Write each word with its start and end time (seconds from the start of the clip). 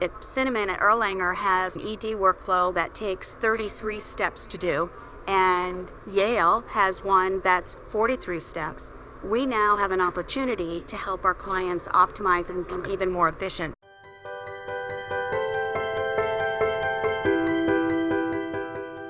at 0.00 0.24
Cinnamon 0.24 0.70
at 0.70 0.80
Erlanger 0.80 1.34
has 1.34 1.76
an 1.76 1.82
ED 1.82 2.16
workflow 2.16 2.74
that 2.74 2.94
takes 2.94 3.34
33 3.34 4.00
steps 4.00 4.46
to 4.46 4.58
do, 4.58 4.90
and 5.26 5.92
Yale 6.10 6.62
has 6.68 7.02
one 7.02 7.40
that's 7.42 7.76
43 7.90 8.40
steps. 8.40 8.92
We 9.22 9.46
now 9.46 9.76
have 9.76 9.90
an 9.90 10.00
opportunity 10.00 10.82
to 10.86 10.96
help 10.96 11.24
our 11.24 11.34
clients 11.34 11.88
optimize 11.88 12.50
and 12.50 12.66
be 12.66 12.92
even 12.92 13.10
more 13.10 13.28
efficient. 13.28 13.74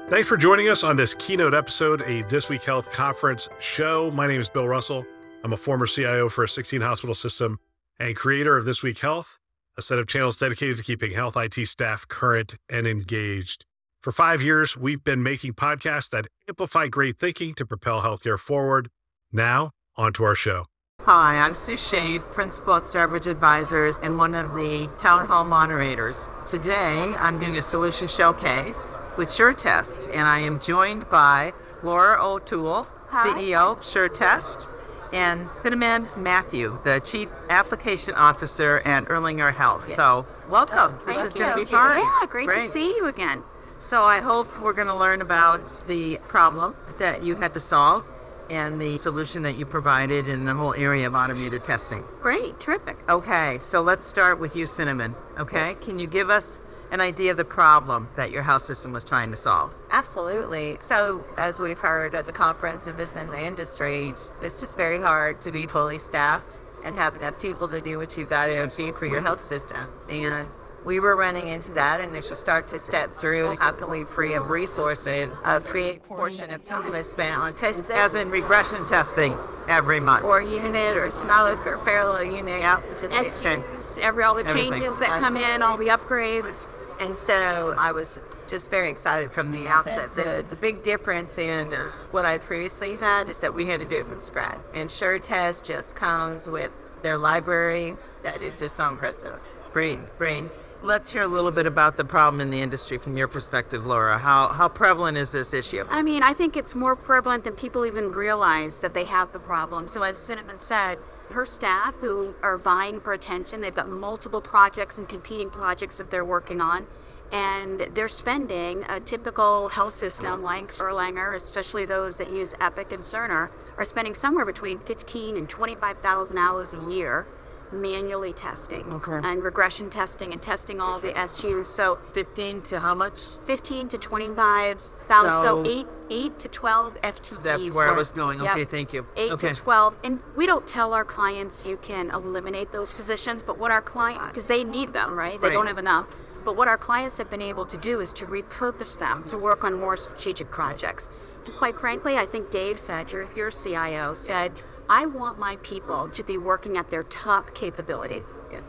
Thanks 0.08 0.28
for 0.28 0.36
joining 0.36 0.68
us 0.68 0.84
on 0.84 0.96
this 0.96 1.14
keynote 1.14 1.54
episode, 1.54 2.02
a 2.02 2.22
This 2.22 2.48
Week 2.48 2.62
Health 2.62 2.92
conference 2.92 3.48
show. 3.58 4.12
My 4.12 4.28
name 4.28 4.38
is 4.38 4.48
Bill 4.48 4.68
Russell. 4.68 5.04
I'm 5.42 5.52
a 5.52 5.56
former 5.56 5.86
CIO 5.86 6.28
for 6.28 6.44
a 6.44 6.48
16 6.48 6.80
hospital 6.80 7.14
system 7.14 7.58
and 7.98 8.14
creator 8.14 8.56
of 8.56 8.64
This 8.64 8.82
Week 8.82 8.98
Health 8.98 9.38
a 9.76 9.82
set 9.82 9.98
of 9.98 10.06
channels 10.06 10.36
dedicated 10.36 10.76
to 10.76 10.82
keeping 10.82 11.12
health 11.12 11.36
IT 11.36 11.66
staff 11.66 12.06
current 12.08 12.56
and 12.68 12.86
engaged. 12.86 13.64
For 14.02 14.12
five 14.12 14.42
years, 14.42 14.76
we've 14.76 15.02
been 15.02 15.22
making 15.22 15.54
podcasts 15.54 16.10
that 16.10 16.26
amplify 16.48 16.88
great 16.88 17.18
thinking 17.18 17.54
to 17.54 17.66
propel 17.66 18.02
healthcare 18.02 18.38
forward. 18.38 18.90
Now, 19.32 19.70
on 19.96 20.12
to 20.14 20.24
our 20.24 20.34
show. 20.34 20.66
Hi, 21.00 21.38
I'm 21.38 21.54
Sue 21.54 21.76
Schade, 21.76 22.22
Principal 22.32 22.76
at 22.76 22.84
Starbridge 22.84 23.26
Advisors 23.26 23.98
and 24.02 24.16
one 24.16 24.34
of 24.34 24.54
the 24.54 24.88
town 24.96 25.26
hall 25.26 25.44
moderators. 25.44 26.30
Today, 26.46 27.12
I'm 27.18 27.38
doing 27.38 27.58
a 27.58 27.62
solution 27.62 28.08
showcase 28.08 28.96
with 29.18 29.28
SureTest, 29.28 30.08
and 30.08 30.20
I 30.20 30.38
am 30.38 30.60
joined 30.60 31.08
by 31.10 31.52
Laura 31.82 32.24
O'Toole, 32.24 32.86
Hi. 33.08 33.28
CEO 33.28 33.72
of 33.72 33.80
SureTest, 33.80 34.68
and 35.14 35.48
Cinnamon 35.62 36.08
Matthew, 36.16 36.76
the 36.82 37.00
Chief 37.04 37.28
Application 37.48 38.14
Officer 38.14 38.82
at 38.84 39.04
Erlanger 39.04 39.54
Health. 39.54 39.94
So, 39.94 40.26
welcome. 40.48 40.98
Oh, 41.00 41.02
thank 41.06 41.18
this 41.18 41.28
is 41.28 41.34
going 41.34 41.50
to 41.56 41.64
be 41.64 41.70
fun. 41.70 42.00
Yeah, 42.00 42.26
great, 42.26 42.48
great, 42.48 42.62
to 42.62 42.68
see 42.68 42.88
you 42.96 43.06
again. 43.06 43.44
So, 43.78 44.02
I 44.02 44.20
hope 44.20 44.48
we're 44.60 44.72
going 44.72 44.88
to 44.88 44.94
learn 44.94 45.20
about 45.20 45.86
the 45.86 46.16
problem 46.26 46.74
that 46.98 47.22
you 47.22 47.36
had 47.36 47.54
to 47.54 47.60
solve 47.60 48.08
and 48.50 48.80
the 48.80 48.98
solution 48.98 49.40
that 49.42 49.56
you 49.56 49.64
provided 49.64 50.26
in 50.26 50.44
the 50.44 50.52
whole 50.52 50.74
area 50.74 51.06
of 51.06 51.14
automated 51.14 51.62
testing. 51.62 52.02
Great, 52.20 52.58
terrific. 52.58 52.98
Okay, 53.08 53.58
so 53.62 53.82
let's 53.82 54.08
start 54.08 54.40
with 54.40 54.56
you, 54.56 54.66
Cinnamon. 54.66 55.14
Okay, 55.38 55.76
can 55.80 55.98
you 55.98 56.08
give 56.08 56.28
us 56.28 56.60
an 56.90 57.00
idea 57.00 57.30
of 57.30 57.36
the 57.36 57.44
problem 57.44 58.08
that 58.16 58.30
your 58.30 58.42
health 58.42 58.62
system 58.62 58.92
was 58.92 59.04
trying 59.04 59.30
to 59.30 59.36
solve. 59.36 59.74
Absolutely. 59.90 60.76
So, 60.80 61.24
as 61.36 61.58
we've 61.58 61.78
heard 61.78 62.14
at 62.14 62.26
the 62.26 62.32
conference 62.32 62.86
and 62.86 62.96
just 62.96 63.16
in 63.16 63.28
the 63.28 63.40
industry, 63.40 64.08
it's, 64.40 64.60
just 64.60 64.76
very 64.76 65.00
hard 65.00 65.40
to 65.42 65.50
be 65.50 65.66
fully 65.66 65.98
staffed 65.98 66.62
and 66.84 66.96
have 66.96 67.16
enough 67.16 67.38
people 67.40 67.68
to 67.68 67.80
do 67.80 67.98
what 67.98 68.16
you've 68.16 68.28
got 68.28 68.46
to 68.46 68.62
achieve 68.62 68.96
for 68.96 69.06
your 69.06 69.20
health 69.20 69.42
system. 69.42 69.88
And 70.08 70.46
we 70.84 71.00
were 71.00 71.16
running 71.16 71.48
into 71.48 71.72
that 71.72 72.00
and 72.00 72.14
it 72.14 72.24
should 72.24 72.36
start 72.36 72.66
to 72.68 72.78
step 72.78 73.14
through 73.14 73.56
how 73.58 73.72
can 73.72 73.90
we 73.90 74.04
free 74.04 74.34
up 74.34 74.48
resources, 74.48 75.30
uh, 75.44 75.60
create 75.60 76.02
portion 76.02 76.50
of 76.50 76.62
time 76.62 76.92
spent 77.02 77.38
on 77.38 77.54
testing. 77.54 77.96
As 77.96 78.14
in 78.14 78.30
regression 78.30 78.86
testing 78.86 79.36
every 79.68 80.00
month. 80.00 80.24
Or 80.24 80.40
unit 80.42 80.96
or 80.96 81.10
smaller 81.10 81.56
or 81.66 81.78
parallel 81.78 82.24
unit. 82.24 82.60
Yeah. 82.60 82.82
Just 82.98 83.14
SUs, 83.14 83.98
every 83.98 84.24
all 84.24 84.34
the 84.34 84.44
Everything. 84.46 84.72
changes 84.72 84.98
that 84.98 85.20
come 85.20 85.36
in, 85.36 85.62
all 85.62 85.76
the 85.76 85.88
upgrades. 85.88 86.68
And 87.00 87.16
so 87.16 87.74
I 87.76 87.92
was 87.92 88.18
just 88.46 88.70
very 88.70 88.90
excited 88.90 89.32
from 89.32 89.50
the 89.52 89.66
outset. 89.66 90.14
The 90.14 90.44
the 90.48 90.56
big 90.56 90.82
difference 90.82 91.38
in 91.38 91.72
what 92.10 92.24
I 92.24 92.38
previously 92.38 92.96
had 92.96 93.28
is 93.28 93.38
that 93.38 93.52
we 93.52 93.66
had 93.66 93.80
to 93.80 93.86
do 93.86 93.96
it 93.96 94.06
from 94.06 94.20
scratch. 94.20 94.58
And 94.74 94.88
SureTest 94.88 95.64
just 95.64 95.96
comes 95.96 96.48
with 96.48 96.70
their 97.02 97.18
library 97.18 97.96
that 98.22 98.42
is 98.42 98.58
just 98.58 98.78
unprecedented. 98.78 99.40
Great, 99.72 99.98
great. 100.18 100.44
Let's 100.84 101.10
hear 101.10 101.22
a 101.22 101.26
little 101.26 101.50
bit 101.50 101.64
about 101.64 101.96
the 101.96 102.04
problem 102.04 102.42
in 102.42 102.50
the 102.50 102.60
industry 102.60 102.98
from 102.98 103.16
your 103.16 103.26
perspective, 103.26 103.86
Laura. 103.86 104.18
How 104.18 104.48
how 104.48 104.68
prevalent 104.68 105.16
is 105.16 105.32
this 105.32 105.54
issue? 105.54 105.82
I 105.88 106.02
mean, 106.02 106.22
I 106.22 106.34
think 106.34 106.58
it's 106.58 106.74
more 106.74 106.94
prevalent 106.94 107.44
than 107.44 107.54
people 107.54 107.86
even 107.86 108.12
realize 108.12 108.80
that 108.80 108.92
they 108.92 109.04
have 109.04 109.32
the 109.32 109.38
problem. 109.38 109.88
So 109.88 110.02
as 110.02 110.18
Cinnamon 110.18 110.58
said, 110.58 110.98
her 111.30 111.46
staff 111.46 111.94
who 112.02 112.34
are 112.42 112.58
vying 112.58 113.00
for 113.00 113.14
attention. 113.14 113.62
They've 113.62 113.74
got 113.74 113.88
multiple 113.88 114.42
projects 114.42 114.98
and 114.98 115.08
competing 115.08 115.48
projects 115.48 115.96
that 115.96 116.10
they're 116.10 116.22
working 116.22 116.60
on. 116.60 116.86
And 117.32 117.88
they're 117.94 118.06
spending 118.10 118.84
a 118.90 119.00
typical 119.00 119.70
health 119.70 119.94
system 119.94 120.42
like 120.42 120.74
Erlanger, 120.74 121.34
especially 121.34 121.86
those 121.86 122.18
that 122.18 122.30
use 122.30 122.52
Epic 122.60 122.92
and 122.92 123.02
Cerner, 123.02 123.50
are 123.78 123.84
spending 123.86 124.12
somewhere 124.12 124.44
between 124.44 124.78
15 124.80 125.38
and 125.38 125.48
25,000 125.48 126.36
hours 126.36 126.74
a 126.74 126.90
year 126.90 127.26
manually 127.74 128.32
testing 128.32 128.84
okay. 128.92 129.20
and 129.22 129.42
regression 129.42 129.90
testing 129.90 130.32
and 130.32 130.40
testing 130.40 130.80
all 130.80 130.98
the 130.98 131.12
SUs. 131.26 131.68
So 131.68 131.98
15 132.12 132.62
to 132.62 132.80
how 132.80 132.94
much? 132.94 133.20
15 133.46 133.88
to 133.88 133.98
25 133.98 134.80
So, 134.80 135.28
so 135.42 135.64
8, 135.66 135.86
8 136.10 136.38
to 136.38 136.48
12 136.48 137.00
FTEs. 137.02 137.42
That's 137.42 137.70
where 137.72 137.88
I 137.88 137.92
was 137.92 138.10
going. 138.10 138.40
Okay, 138.40 138.60
yep. 138.60 138.70
thank 138.70 138.92
you. 138.92 139.06
8 139.16 139.32
okay. 139.32 139.48
to 139.48 139.54
12. 139.54 139.98
And 140.04 140.20
we 140.36 140.46
don't 140.46 140.66
tell 140.66 140.92
our 140.92 141.04
clients 141.04 141.64
you 141.66 141.76
can 141.78 142.10
eliminate 142.10 142.72
those 142.72 142.92
positions, 142.92 143.42
but 143.42 143.58
what 143.58 143.70
our 143.70 143.82
client, 143.82 144.20
because 144.28 144.46
they 144.46 144.64
need 144.64 144.92
them, 144.92 145.18
right? 145.18 145.40
They 145.40 145.48
right. 145.48 145.54
don't 145.54 145.66
have 145.66 145.78
enough. 145.78 146.06
But 146.44 146.56
what 146.56 146.68
our 146.68 146.76
clients 146.76 147.16
have 147.16 147.30
been 147.30 147.40
able 147.40 147.64
to 147.64 147.76
do 147.78 148.00
is 148.00 148.12
to 148.14 148.26
repurpose 148.26 148.98
them 148.98 149.24
to 149.30 149.38
work 149.38 149.64
on 149.64 149.80
more 149.80 149.96
strategic 149.96 150.50
projects. 150.50 151.08
And 151.46 151.54
quite 151.54 151.78
frankly, 151.78 152.18
I 152.18 152.26
think 152.26 152.50
Dave 152.50 152.78
said, 152.78 153.10
your, 153.10 153.26
your 153.34 153.50
CIO 153.50 154.12
said, 154.12 154.52
I 154.88 155.06
want 155.06 155.38
my 155.38 155.56
people 155.62 156.08
to 156.10 156.22
be 156.22 156.36
working 156.36 156.76
at 156.76 156.90
their 156.90 157.04
top 157.04 157.54
capability 157.54 158.22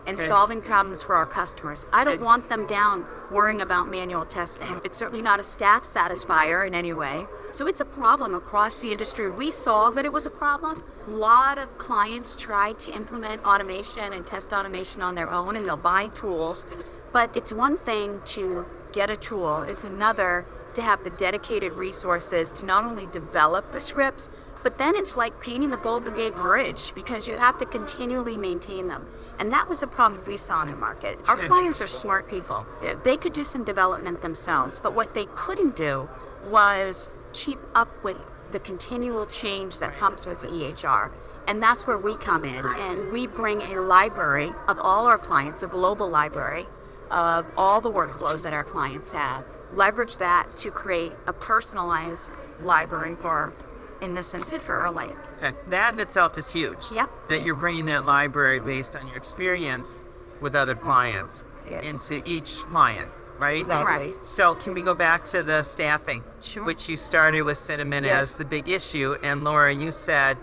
and 0.08 0.18
okay. 0.18 0.28
solving 0.28 0.62
problems 0.62 1.04
for 1.04 1.16
our 1.16 1.26
customers. 1.26 1.86
I 1.92 2.04
don't 2.04 2.22
want 2.22 2.50
them 2.50 2.66
down 2.68 3.06
worrying 3.32 3.62
about 3.62 3.90
manual 3.90 4.26
testing. 4.26 4.82
It's 4.84 4.98
certainly 4.98 5.22
not 5.22 5.40
a 5.40 5.44
staff 5.44 5.84
satisfier 5.84 6.66
in 6.66 6.74
any 6.74 6.94
way. 6.94 7.26
So 7.52 7.68
it's 7.68 7.82
a 7.82 7.86
problem 7.86 8.34
across 8.34 8.82
the 8.82 8.92
industry. 8.92 9.30
We 9.30 9.52
saw 9.52 9.90
that 9.92 10.06
it 10.06 10.12
was 10.12 10.26
a 10.26 10.30
problem. 10.30 10.84
A 11.08 11.12
lot 11.12 11.58
of 11.58 11.78
clients 11.78 12.36
try 12.36 12.74
to 12.74 12.92
implement 12.92 13.44
automation 13.46 14.14
and 14.14 14.26
test 14.26 14.54
automation 14.54 15.02
on 15.02 15.16
their 15.16 15.30
own 15.30 15.56
and 15.56 15.66
they'll 15.66 15.78
buy 15.78 16.08
tools. 16.10 16.66
But 17.12 17.36
it's 17.36 17.52
one 17.52 17.78
thing 17.78 18.22
to 18.26 18.66
get 18.92 19.10
a 19.10 19.18
tool, 19.18 19.64
it's 19.64 19.84
another 19.84 20.46
to 20.76 20.82
have 20.82 21.04
the 21.04 21.10
dedicated 21.12 21.74
resources 21.74 22.52
to 22.52 22.66
not 22.66 22.86
only 22.86 23.08
develop 23.08 23.72
the 23.72 23.80
scripts, 23.80 24.30
but 24.66 24.80
then 24.80 24.96
it's 24.96 25.16
like 25.16 25.40
painting 25.40 25.70
the 25.70 25.78
Golden 25.78 26.16
Gate 26.16 26.34
Bridge 26.34 26.92
because 26.96 27.28
you 27.28 27.38
have 27.38 27.56
to 27.60 27.68
continually 27.68 28.36
maintain 28.36 28.88
them. 28.88 29.08
And 29.38 29.54
that 29.54 29.70
was 29.70 29.82
the 29.82 29.86
problem 29.86 30.24
we 30.26 30.38
saw 30.38 30.64
in 30.64 30.72
the 30.72 30.76
market. 30.76 31.20
Our 31.28 31.38
clients 31.38 31.82
are 31.82 31.88
smart 31.88 32.28
people. 32.28 32.66
They 33.04 33.16
could 33.16 33.34
do 33.34 33.44
some 33.44 33.64
development 33.64 34.24
themselves, 34.24 34.80
but 34.80 34.96
what 34.96 35.14
they 35.14 35.26
couldn't 35.36 35.76
do 35.76 36.10
was 36.46 37.12
keep 37.32 37.60
up 37.76 38.04
with 38.04 38.18
the 38.50 38.60
continual 38.60 39.28
change 39.28 39.78
that 39.78 39.96
comes 39.98 40.26
with 40.26 40.42
the 40.42 40.48
EHR. 40.48 41.12
And 41.48 41.62
that's 41.62 41.86
where 41.86 42.00
we 42.00 42.18
come 42.18 42.44
in 42.44 42.66
and 42.66 43.12
we 43.12 43.28
bring 43.28 43.62
a 43.62 43.82
library 43.82 44.52
of 44.68 44.80
all 44.80 45.06
our 45.06 45.20
clients, 45.20 45.62
a 45.62 45.68
global 45.68 46.10
library 46.10 46.66
of 47.12 47.46
all 47.56 47.82
the 47.82 47.92
workflows 47.92 48.42
that 48.42 48.54
our 48.54 48.64
clients 48.64 49.12
have. 49.12 49.46
Leverage 49.74 50.18
that 50.18 50.56
to 50.56 50.72
create 50.72 51.12
a 51.28 51.34
personalized 51.34 52.32
library 52.62 53.16
for 53.22 53.54
in 54.06 54.14
this 54.14 54.34
instance 54.34 54.64
for 54.64 54.80
early. 54.80 55.10
Okay. 55.44 55.56
That 55.68 55.94
in 55.94 56.00
itself 56.00 56.38
is 56.38 56.52
huge. 56.52 56.92
Yep. 56.94 57.10
That 57.28 57.44
you're 57.44 57.56
bringing 57.56 57.86
that 57.88 58.06
library 58.06 58.60
based 58.60 58.96
on 58.96 59.08
your 59.08 59.18
experience 59.18 60.06
with 60.40 60.56
other 60.56 60.76
clients 60.76 61.46
into 61.82 62.22
each 62.26 62.58
client, 62.66 63.10
right? 63.40 63.62
Exactly. 63.62 64.12
Right. 64.12 64.26
So 64.26 64.56
can 64.56 64.74
we 64.74 64.82
go 64.82 64.94
back 64.94 65.26
to 65.26 65.42
the 65.42 65.64
staffing, 65.64 66.24
sure. 66.42 66.64
which 66.64 66.88
you 66.88 66.96
started 66.96 67.42
with 67.42 67.58
Cinnamon 67.58 68.04
yes. 68.04 68.22
as 68.22 68.36
the 68.36 68.46
big 68.46 68.70
issue, 68.70 69.16
and 69.24 69.44
Laura, 69.44 69.74
you 69.74 69.92
said 69.92 70.38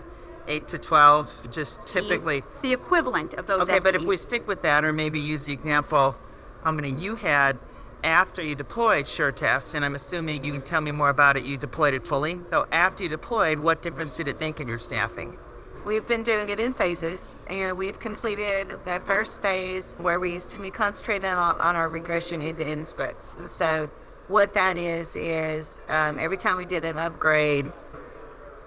eight 0.49 0.67
to 0.67 0.77
twelve, 0.77 1.31
just 1.49 1.87
typically 1.87 2.41
the, 2.61 2.69
the 2.69 2.73
equivalent 2.73 3.35
of 3.35 3.47
those. 3.47 3.69
Okay, 3.69 3.79
FTEs. 3.79 3.83
but 3.83 3.95
if 3.95 4.01
we 4.01 4.17
stick 4.17 4.45
with 4.47 4.61
that, 4.63 4.83
or 4.83 4.91
maybe 4.91 5.19
use 5.19 5.45
the 5.45 5.53
example 5.53 6.17
how 6.63 6.71
many 6.71 6.91
you 6.91 7.15
had 7.15 7.57
after 8.03 8.43
you 8.43 8.55
deployed 8.55 9.05
SureTest, 9.05 9.75
and 9.75 9.85
I'm 9.85 9.95
assuming 9.95 10.43
you 10.43 10.51
can 10.51 10.61
tell 10.61 10.81
me 10.81 10.91
more 10.91 11.09
about 11.09 11.37
it, 11.37 11.45
you 11.45 11.57
deployed 11.57 11.93
it 11.93 12.05
fully. 12.05 12.39
So 12.49 12.67
after 12.71 13.03
you 13.03 13.09
deployed, 13.09 13.59
what 13.59 13.81
difference 13.81 14.17
did 14.17 14.27
it 14.27 14.39
make 14.39 14.59
in 14.59 14.67
your 14.67 14.79
staffing? 14.79 15.37
We've 15.85 16.05
been 16.07 16.23
doing 16.23 16.49
it 16.49 16.59
in 16.59 16.73
phases, 16.73 17.35
and 17.47 17.77
we've 17.77 17.99
completed 17.99 18.77
that 18.85 19.05
first 19.05 19.41
phase 19.41 19.95
where 19.99 20.19
we 20.19 20.31
used 20.31 20.49
to 20.51 20.59
be 20.59 20.71
concentrating 20.71 21.29
on, 21.29 21.59
on 21.59 21.75
our 21.75 21.89
regression 21.89 22.41
into 22.41 22.65
end 22.65 22.87
scripts. 22.87 23.35
So 23.47 23.89
what 24.27 24.53
that 24.53 24.77
is 24.77 25.15
is 25.15 25.79
um, 25.89 26.19
every 26.19 26.37
time 26.37 26.55
we 26.55 26.65
did 26.65 26.85
an 26.85 26.97
upgrade, 26.97 27.71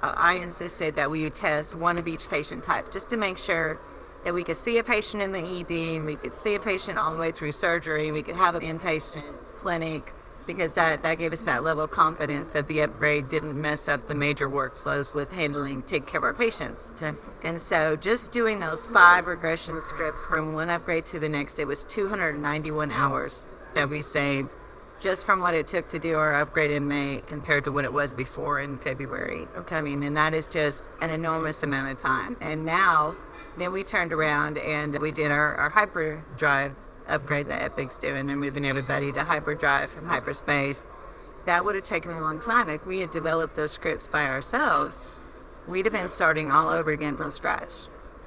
uh, 0.02 0.12
I 0.14 0.34
insisted 0.34 0.94
that 0.96 1.10
we 1.10 1.28
test 1.30 1.74
one 1.74 1.96
of 1.96 2.06
each 2.06 2.28
patient 2.28 2.62
type 2.62 2.90
just 2.90 3.08
to 3.10 3.16
make 3.16 3.38
sure 3.38 3.80
that 4.26 4.34
we 4.34 4.42
could 4.42 4.56
see 4.56 4.78
a 4.78 4.82
patient 4.82 5.22
in 5.22 5.30
the 5.30 5.38
ED, 5.38 6.04
we 6.04 6.16
could 6.16 6.34
see 6.34 6.56
a 6.56 6.58
patient 6.58 6.98
all 6.98 7.14
the 7.14 7.18
way 7.20 7.30
through 7.30 7.52
surgery, 7.52 8.10
we 8.10 8.22
could 8.22 8.34
have 8.34 8.56
an 8.56 8.62
inpatient 8.62 9.22
clinic 9.54 10.12
because 10.48 10.72
that, 10.72 11.00
that 11.04 11.18
gave 11.18 11.32
us 11.32 11.44
that 11.44 11.62
level 11.62 11.84
of 11.84 11.92
confidence 11.92 12.48
that 12.48 12.66
the 12.66 12.80
upgrade 12.80 13.28
didn't 13.28 13.54
mess 13.54 13.88
up 13.88 14.08
the 14.08 14.14
major 14.16 14.50
workflows 14.50 15.14
with 15.14 15.30
handling, 15.30 15.80
take 15.82 16.08
care 16.08 16.18
of 16.18 16.24
our 16.24 16.34
patients. 16.34 16.90
Okay. 16.96 17.16
And 17.44 17.60
so 17.60 17.94
just 17.94 18.32
doing 18.32 18.58
those 18.58 18.88
five 18.88 19.26
regression 19.28 19.80
scripts 19.80 20.24
from 20.24 20.54
one 20.54 20.70
upgrade 20.70 21.06
to 21.06 21.20
the 21.20 21.28
next, 21.28 21.60
it 21.60 21.64
was 21.64 21.84
291 21.84 22.90
hours 22.90 23.46
that 23.76 23.88
we 23.88 24.02
saved 24.02 24.56
just 24.98 25.26
from 25.26 25.40
what 25.40 25.54
it 25.54 25.66
took 25.66 25.88
to 25.88 25.98
do 25.98 26.16
our 26.16 26.34
upgrade 26.40 26.70
in 26.70 26.88
May 26.88 27.22
compared 27.26 27.64
to 27.64 27.72
what 27.72 27.84
it 27.84 27.92
was 27.92 28.12
before 28.12 28.60
in 28.60 28.78
February. 28.78 29.46
Okay, 29.56 29.76
I 29.76 29.82
mean, 29.82 30.02
and 30.02 30.16
that 30.16 30.34
is 30.34 30.48
just 30.48 30.90
an 31.00 31.10
enormous 31.10 31.62
amount 31.62 31.90
of 31.90 31.98
time. 31.98 32.36
And 32.40 32.64
now, 32.64 33.14
then 33.56 33.72
we 33.72 33.82
turned 33.82 34.12
around 34.12 34.58
and 34.58 34.98
we 34.98 35.10
did 35.10 35.30
our, 35.30 35.54
our 35.56 35.70
hyperdrive 35.70 36.74
upgrade 37.08 37.48
that 37.48 37.62
Epic's 37.62 37.96
doing. 37.96 38.26
They're 38.26 38.36
moving 38.36 38.66
everybody 38.66 39.12
to 39.12 39.24
hyperdrive 39.24 39.90
from 39.90 40.06
hyperspace. 40.06 40.86
That 41.46 41.64
would 41.64 41.74
have 41.74 41.84
taken 41.84 42.10
a 42.10 42.20
long 42.20 42.40
time. 42.40 42.68
If 42.68 42.84
we 42.86 43.00
had 43.00 43.10
developed 43.10 43.54
those 43.54 43.72
scripts 43.72 44.08
by 44.08 44.26
ourselves, 44.26 45.06
we'd 45.68 45.86
have 45.86 45.92
been 45.92 46.08
starting 46.08 46.50
all 46.50 46.68
over 46.68 46.90
again 46.90 47.16
from 47.16 47.30
scratch. 47.30 47.72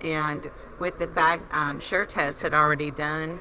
And 0.01 0.49
with 0.79 0.97
the 0.97 1.07
fact 1.07 1.43
um, 1.53 1.79
SureTest 1.79 2.41
had 2.41 2.53
already 2.53 2.91
done 2.91 3.39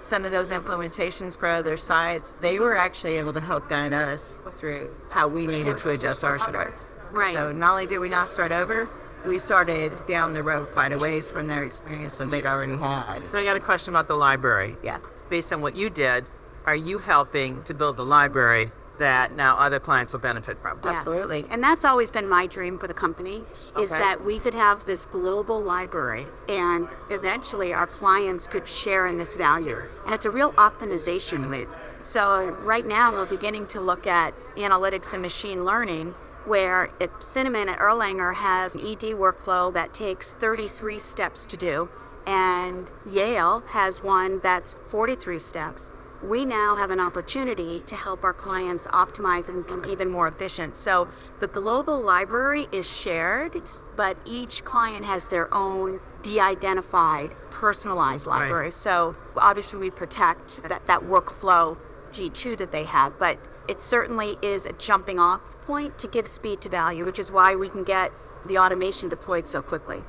some 0.00 0.24
of 0.24 0.32
those 0.32 0.50
implementations 0.50 1.38
for 1.38 1.46
other 1.46 1.76
sites, 1.76 2.36
they 2.40 2.58
were 2.58 2.76
actually 2.76 3.16
able 3.16 3.32
to 3.34 3.40
help 3.40 3.68
guide 3.68 3.92
us 3.92 4.40
through 4.50 4.94
how 5.10 5.28
we 5.28 5.46
needed 5.46 5.78
to 5.78 5.90
adjust 5.90 6.24
our 6.24 6.38
scripts. 6.38 6.86
Right. 7.12 7.34
So 7.34 7.52
not 7.52 7.72
only 7.72 7.86
did 7.86 7.98
we 7.98 8.08
not 8.08 8.28
start 8.28 8.50
over, 8.50 8.88
we 9.26 9.38
started 9.38 9.92
down 10.06 10.32
the 10.32 10.42
road 10.42 10.70
quite 10.72 10.92
a 10.92 10.98
ways 10.98 11.30
from 11.30 11.46
their 11.46 11.64
experience 11.64 12.18
that 12.18 12.30
they'd 12.30 12.46
already 12.46 12.76
had. 12.76 13.20
So 13.32 13.38
I 13.38 13.44
got 13.44 13.56
a 13.56 13.60
question 13.60 13.94
about 13.94 14.08
the 14.08 14.16
library. 14.16 14.76
Yeah. 14.82 14.98
Based 15.28 15.52
on 15.52 15.60
what 15.60 15.76
you 15.76 15.90
did, 15.90 16.30
are 16.66 16.76
you 16.76 16.98
helping 16.98 17.62
to 17.64 17.74
build 17.74 17.96
the 17.96 18.04
library 18.04 18.70
that 18.98 19.34
now 19.34 19.56
other 19.56 19.80
clients 19.80 20.12
will 20.12 20.20
benefit 20.20 20.60
from? 20.60 20.78
Yeah. 20.84 20.90
Absolutely. 20.90 21.46
And 21.50 21.62
that's 21.62 21.84
always 21.84 22.10
been 22.10 22.28
my 22.28 22.46
dream 22.46 22.78
for 22.78 22.86
the 22.86 22.94
company 22.94 23.44
is 23.52 23.70
Okay. 23.76 23.86
that 23.98 24.22
we 24.24 24.38
could 24.38 24.52
have 24.54 24.84
this 24.84 25.06
global 25.06 25.60
library 25.60 26.26
and 26.48 26.86
eventually 27.08 27.72
our 27.72 27.86
clients 27.86 28.46
could 28.46 28.68
share 28.68 29.06
in 29.06 29.16
this 29.16 29.34
value. 29.34 29.82
And 30.04 30.14
it's 30.14 30.26
a 30.26 30.30
real 30.30 30.52
optimization 30.52 31.48
loop. 31.48 31.68
So 32.02 32.56
right 32.62 32.86
now 32.86 33.12
we're 33.12 33.26
beginning 33.26 33.66
to 33.68 33.80
look 33.80 34.06
at 34.06 34.34
analytics 34.56 35.12
and 35.12 35.22
machine 35.22 35.64
learning 35.64 36.14
where 36.46 36.90
it, 37.00 37.10
Cinnamon 37.20 37.68
at 37.68 37.78
Erlanger 37.78 38.34
has 38.34 38.74
an 38.74 38.82
ED 38.82 39.14
workflow 39.14 39.72
that 39.74 39.92
takes 39.92 40.32
33 40.34 40.98
steps 40.98 41.46
to 41.46 41.56
do 41.56 41.88
and 42.26 42.92
Yale 43.10 43.62
has 43.66 44.02
one 44.02 44.40
that's 44.40 44.76
43 44.90 45.38
steps 45.38 45.92
we 46.22 46.44
now 46.44 46.76
have 46.76 46.90
an 46.90 47.00
opportunity 47.00 47.80
to 47.86 47.96
help 47.96 48.24
our 48.24 48.34
clients 48.34 48.86
optimize 48.88 49.48
and 49.48 49.66
be 49.82 49.90
even 49.90 50.10
more 50.10 50.28
efficient. 50.28 50.76
So 50.76 51.08
the 51.38 51.48
global 51.48 52.00
library 52.00 52.66
is 52.72 52.88
shared, 52.88 53.56
but 53.96 54.16
each 54.24 54.64
client 54.64 55.04
has 55.06 55.26
their 55.28 55.52
own 55.54 56.00
de-identified, 56.22 57.34
personalized 57.50 58.26
Right. 58.26 58.40
library. 58.40 58.70
So 58.70 59.16
obviously 59.36 59.78
we 59.78 59.90
protect 59.90 60.62
that, 60.62 60.86
that 60.86 61.00
workflow 61.00 61.78
G2 62.12 62.56
that 62.58 62.72
they 62.72 62.84
have, 62.84 63.18
but 63.18 63.38
it 63.68 63.80
certainly 63.80 64.36
is 64.42 64.66
a 64.66 64.72
jumping 64.74 65.18
off 65.18 65.40
point 65.62 65.98
to 65.98 66.08
give 66.08 66.26
speed 66.26 66.60
to 66.62 66.68
value, 66.68 67.04
which 67.04 67.18
is 67.18 67.30
why 67.30 67.54
we 67.54 67.68
can 67.68 67.84
get 67.84 68.12
the 68.46 68.58
automation 68.58 69.08
deployed 69.08 69.46
so 69.46 69.62
quickly. 69.62 70.02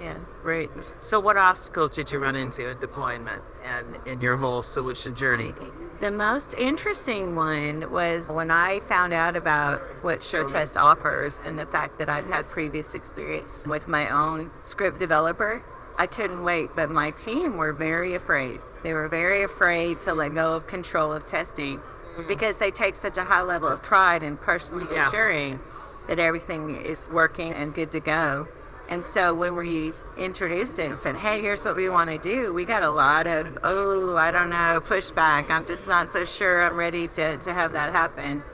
Yeah. 0.00 0.16
Great. 0.42 0.70
So 1.00 1.20
what 1.20 1.36
obstacles 1.36 1.94
did 1.94 2.10
you 2.10 2.18
run 2.18 2.36
into 2.36 2.70
in 2.70 2.78
deployment 2.78 3.42
and 3.62 3.98
in 4.06 4.20
your 4.20 4.36
whole 4.36 4.62
solution 4.62 5.14
journey? 5.14 5.52
The 6.00 6.10
most 6.10 6.54
interesting 6.54 7.36
one 7.36 7.90
was 7.90 8.30
when 8.30 8.50
I 8.50 8.80
found 8.80 9.12
out 9.12 9.36
about 9.36 9.80
what 10.02 10.20
SureTest 10.20 10.80
offers 10.80 11.40
and 11.44 11.58
the 11.58 11.66
fact 11.66 11.98
that 11.98 12.08
I've 12.08 12.26
had 12.26 12.48
previous 12.48 12.94
experience 12.94 13.66
with 13.66 13.86
my 13.86 14.08
own 14.08 14.50
script 14.62 14.98
developer. 14.98 15.62
I 15.96 16.06
couldn't 16.06 16.42
wait, 16.42 16.70
but 16.74 16.90
my 16.90 17.10
team 17.12 17.56
were 17.56 17.72
very 17.72 18.14
afraid. 18.14 18.60
They 18.84 18.92
were 18.92 19.08
very 19.08 19.42
afraid 19.42 19.98
to 20.00 20.12
let 20.14 20.34
go 20.34 20.52
of 20.54 20.66
control 20.66 21.10
of 21.12 21.24
testing 21.24 21.78
mm-hmm. 21.78 22.28
because 22.28 22.58
they 22.58 22.70
take 22.70 22.94
such 22.94 23.16
a 23.16 23.24
high 23.24 23.40
level 23.40 23.68
of 23.68 23.82
pride 23.82 24.22
in 24.22 24.36
personally 24.36 24.86
Yeah. 24.92 25.08
assuring 25.08 25.58
that 26.06 26.18
everything 26.18 26.76
is 26.76 27.08
working 27.10 27.54
and 27.54 27.74
good 27.74 27.90
to 27.92 28.00
go. 28.00 28.46
And 28.90 29.02
so 29.02 29.32
when 29.32 29.56
we 29.56 29.94
introduced 30.18 30.78
it 30.78 30.90
and 30.90 30.98
said, 30.98 31.16
hey, 31.16 31.40
here's 31.40 31.64
what 31.64 31.76
we 31.76 31.88
want 31.88 32.10
to 32.10 32.18
do, 32.18 32.52
we 32.52 32.66
got 32.66 32.82
a 32.82 32.90
lot 32.90 33.26
of, 33.26 33.58
oh, 33.64 34.14
I 34.16 34.30
don't 34.30 34.50
know, 34.50 34.82
pushback. 34.84 35.48
I'm 35.48 35.64
just 35.64 35.86
not 35.86 36.12
so 36.12 36.26
sure 36.26 36.62
I'm 36.62 36.76
ready 36.76 37.08
to, 37.08 37.38
to 37.38 37.54
have 37.54 37.72
that 37.72 37.94
happen. 37.94 38.44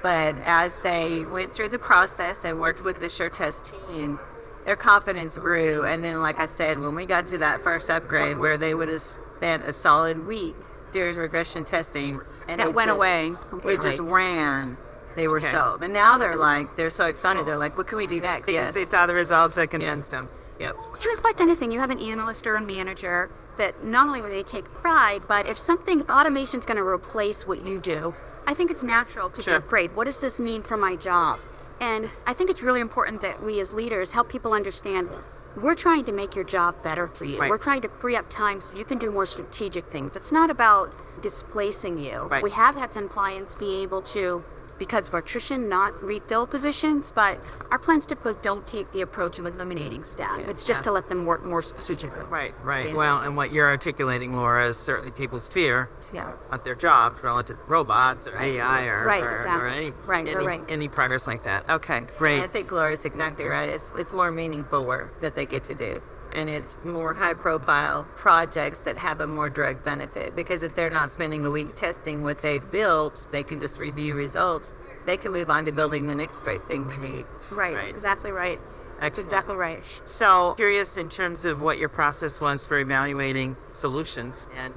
But 0.00 0.36
as 0.44 0.78
they 0.80 1.24
went 1.24 1.52
through 1.52 1.70
the 1.70 1.80
process 1.80 2.44
and 2.44 2.60
worked 2.60 2.84
with 2.84 3.00
the 3.00 3.06
SureTest 3.06 3.72
team, 3.88 4.20
their 4.64 4.76
confidence 4.76 5.36
grew. 5.36 5.84
And 5.84 6.04
then, 6.04 6.20
like 6.22 6.38
I 6.38 6.46
said, 6.46 6.78
when 6.78 6.94
we 6.94 7.04
got 7.04 7.26
to 7.28 7.38
that 7.38 7.64
first 7.64 7.90
upgrade 7.90 8.38
where 8.38 8.56
they 8.56 8.74
would 8.74 8.88
have 8.88 9.02
spent 9.42 9.64
a 9.64 9.72
solid 9.72 10.24
week 10.24 10.54
doing 10.92 11.16
regression 11.16 11.64
testing, 11.64 12.20
and 12.46 12.60
That 12.60 12.68
it 12.68 12.74
went 12.74 12.86
just- 12.86 12.96
away 12.96 13.32
It 13.64 13.82
just 13.82 13.98
ran. 14.00 14.76
They 15.16 15.26
were 15.26 15.38
Okay. 15.38 15.50
sold. 15.50 15.82
And 15.82 15.92
now 15.92 16.16
they're 16.16 16.36
like, 16.36 16.76
they're 16.76 16.90
so 16.90 17.06
excited. 17.06 17.44
They're 17.44 17.56
like, 17.58 17.76
what 17.76 17.88
can 17.88 17.98
we 17.98 18.06
do 18.06 18.20
next? 18.20 18.46
They, 18.46 18.70
they 18.70 18.86
saw 18.86 19.04
the 19.06 19.14
results 19.14 19.56
that 19.56 19.68
convinced 19.70 20.12
them. 20.12 20.28
Yep. 20.60 20.76
Just 21.00 21.24
like 21.24 21.40
anything, 21.40 21.72
you 21.72 21.80
have 21.80 21.90
an 21.90 21.98
analyst 21.98 22.46
or 22.46 22.54
a 22.54 22.60
manager 22.60 23.30
that 23.58 23.84
not 23.84 24.06
only 24.06 24.22
will 24.22 24.30
they 24.30 24.44
take 24.44 24.64
pride, 24.72 25.22
but 25.26 25.46
if 25.48 25.58
something 25.58 26.08
automation 26.08 26.60
is 26.60 26.64
going 26.64 26.76
to 26.76 26.84
replace 26.86 27.44
what 27.46 27.64
you 27.64 27.78
do, 27.80 28.14
I 28.46 28.54
think 28.54 28.70
it's 28.70 28.84
natural 28.84 29.28
to 29.30 29.42
Sure. 29.42 29.54
feel 29.60 29.68
great. 29.68 29.92
What 29.96 30.04
does 30.04 30.20
this 30.20 30.38
mean 30.38 30.62
for 30.62 30.76
my 30.76 30.94
job? 30.94 31.40
And 31.80 32.08
I 32.28 32.32
think 32.32 32.48
it's 32.48 32.62
really 32.62 32.80
important 32.80 33.20
that 33.22 33.42
we 33.42 33.58
as 33.60 33.72
leaders 33.72 34.12
help 34.12 34.28
people 34.28 34.52
understand 34.54 35.08
we're 35.56 35.74
trying 35.74 36.04
to 36.04 36.12
make 36.12 36.34
your 36.34 36.44
job 36.44 36.82
better 36.82 37.08
for 37.08 37.24
you. 37.24 37.38
Right. 37.38 37.50
We're 37.50 37.58
trying 37.58 37.82
to 37.82 37.88
free 37.88 38.16
up 38.16 38.28
time 38.28 38.60
so 38.60 38.76
you 38.76 38.84
can 38.84 38.98
do 38.98 39.10
more 39.10 39.26
strategic 39.26 39.86
things. 39.90 40.16
It's 40.16 40.32
not 40.32 40.50
about 40.50 40.94
displacing 41.22 41.98
you. 41.98 42.28
Right. 42.30 42.42
We 42.42 42.50
have 42.52 42.74
had 42.74 42.92
some 42.92 43.08
clients 43.08 43.54
be 43.54 43.82
able 43.82 44.02
to 44.02 44.44
because 44.82 45.06
of 45.06 45.14
attrition, 45.14 45.68
not 45.68 46.02
refill 46.02 46.44
positions, 46.44 47.12
but 47.14 47.38
our 47.70 47.78
plans 47.78 48.04
typically 48.04 48.34
don't 48.42 48.66
take 48.66 48.90
the 48.90 49.00
approach 49.02 49.38
of 49.38 49.46
eliminating 49.46 50.02
staff. 50.02 50.40
It's 50.48 50.64
just 50.64 50.80
Yeah. 50.80 50.86
to 50.86 50.92
let 50.92 51.08
them 51.08 51.24
work 51.24 51.44
more 51.44 51.62
strategically. 51.62 52.24
Right, 52.28 52.52
right. 52.64 52.88
Yeah. 52.88 52.94
Well, 52.96 53.18
and 53.20 53.36
what 53.36 53.52
you're 53.52 53.68
articulating, 53.68 54.34
Laura, 54.34 54.66
is 54.66 54.76
certainly 54.76 55.12
people's 55.12 55.48
fear 55.48 55.88
Yeah. 56.12 56.32
about 56.48 56.64
their 56.64 56.74
jobs 56.74 57.22
relative 57.22 57.58
to 57.58 57.62
robots 57.68 58.26
or 58.26 58.36
AI 58.36 58.86
or, 58.86 59.04
Right, 59.06 59.22
or, 59.22 59.36
exactly. 59.36 59.62
or 59.62 59.66
any, 59.68 59.92
Right, 60.04 60.26
any, 60.26 60.34
right, 60.34 60.46
right. 60.46 60.64
any 60.68 60.88
progress 60.88 61.28
like 61.28 61.44
that. 61.44 61.70
Okay, 61.70 62.00
great. 62.18 62.34
I 62.34 62.38
great. 62.40 62.50
think 62.50 62.72
Laura's 62.72 63.04
exactly 63.04 63.46
right. 63.46 63.68
It's 63.68 63.92
it's 63.96 64.12
more 64.12 64.32
meaningful 64.32 64.84
work 64.84 65.12
that 65.20 65.36
they 65.36 65.46
get 65.46 65.62
to 65.64 65.74
do. 65.76 66.02
And 66.34 66.48
it's 66.48 66.78
more 66.84 67.12
high 67.12 67.34
profile 67.34 68.04
projects 68.16 68.80
that 68.82 68.96
have 68.98 69.20
a 69.20 69.26
more 69.26 69.50
direct 69.50 69.84
benefit. 69.84 70.34
Because 70.34 70.62
if 70.62 70.74
they're 70.74 70.90
not 70.90 71.10
spending 71.10 71.44
a 71.44 71.50
week 71.50 71.74
testing 71.74 72.22
what 72.22 72.40
they've 72.40 72.68
built, 72.70 73.28
they 73.32 73.42
can 73.42 73.60
just 73.60 73.78
review 73.78 74.14
results. 74.14 74.74
They 75.04 75.16
can 75.16 75.32
move 75.32 75.50
on 75.50 75.64
to 75.66 75.72
building 75.72 76.06
the 76.06 76.14
next 76.14 76.40
great 76.42 76.66
thing 76.68 76.86
we 76.86 76.96
need. 76.98 77.26
Right, 77.50 77.74
Right. 77.74 77.88
exactly 77.88 78.32
right. 78.32 78.60
Excellent. 79.00 79.28
Exactly 79.28 79.56
right. 79.56 79.84
So 80.04 80.54
curious 80.54 80.96
in 80.96 81.08
terms 81.08 81.44
of 81.44 81.60
what 81.60 81.78
your 81.78 81.88
process 81.88 82.40
was 82.40 82.64
for 82.64 82.78
evaluating 82.78 83.56
solutions 83.72 84.48
and 84.56 84.72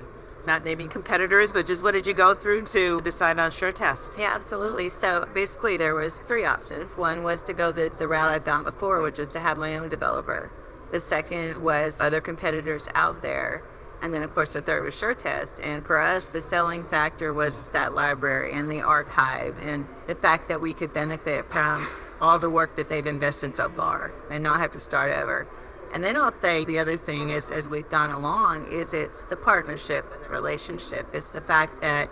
not 0.48 0.64
naming 0.66 0.90
competitors, 0.90 1.54
but 1.54 1.66
just 1.66 1.84
what 1.84 1.92
did 1.94 2.06
you 2.06 2.14
go 2.14 2.34
through 2.34 2.64
to 2.66 3.02
decide 3.02 3.40
on 3.40 3.52
SureTest? 3.52 4.18
Yeah, 4.18 4.32
absolutely. 4.34 4.90
So 4.90 5.28
basically, 5.34 5.78
there 5.78 5.96
was 5.96 6.18
three 6.18 6.46
options. 6.46 6.98
One 6.98 7.24
was 7.24 7.44
to 7.44 7.54
go 7.54 7.72
the, 7.72 7.92
the 7.98 8.08
route 8.08 8.30
I've 8.30 8.44
gone 8.44 8.64
before, 8.64 9.02
which 9.02 9.20
is 9.20 9.30
to 9.32 9.40
have 9.40 9.58
my 9.58 9.78
own 9.78 9.90
developer. 9.90 10.52
The 10.92 11.00
second 11.00 11.62
was 11.62 12.00
other 12.02 12.22
competitors 12.22 12.88
out 12.96 13.22
there. 13.22 13.64
And 14.02 14.14
then, 14.14 14.24
of 14.24 14.34
course, 14.36 14.52
the 14.52 14.62
third 14.62 14.84
was 14.84 14.96
SureTest. 14.96 15.60
And 15.64 15.86
for 15.86 16.00
us, 16.00 16.30
the 16.30 16.42
selling 16.42 16.84
factor 16.86 17.34
was 17.34 17.70
that 17.70 17.96
library 17.96 18.54
and 18.54 18.70
the 18.70 18.82
archive 18.82 19.56
and 19.64 19.88
the 20.08 20.16
fact 20.16 20.48
that 20.50 20.62
we 20.62 20.74
could 20.74 20.94
benefit 20.94 21.46
from 21.52 21.88
all 22.22 22.38
the 22.38 22.50
work 22.50 22.76
that 22.76 22.88
they've 22.88 23.06
invested 23.06 23.56
so 23.56 23.70
far 23.70 24.14
and 24.30 24.44
not 24.44 24.60
have 24.60 24.72
to 24.72 24.80
start 24.80 25.12
over. 25.12 25.48
And 25.94 26.04
then 26.04 26.18
I'll 26.18 26.32
say 26.32 26.66
the 26.66 26.80
other 26.80 26.98
thing 26.98 27.30
is, 27.30 27.50
as 27.50 27.70
we've 27.70 27.90
gone 27.90 28.12
along, 28.12 28.68
is 28.72 28.94
it's 28.94 29.24
the 29.24 29.38
partnership 29.38 30.06
and 30.14 30.24
the 30.24 30.30
relationship. 30.30 31.08
It's 31.14 31.32
the 31.32 31.42
fact 31.42 31.82
that 31.82 32.10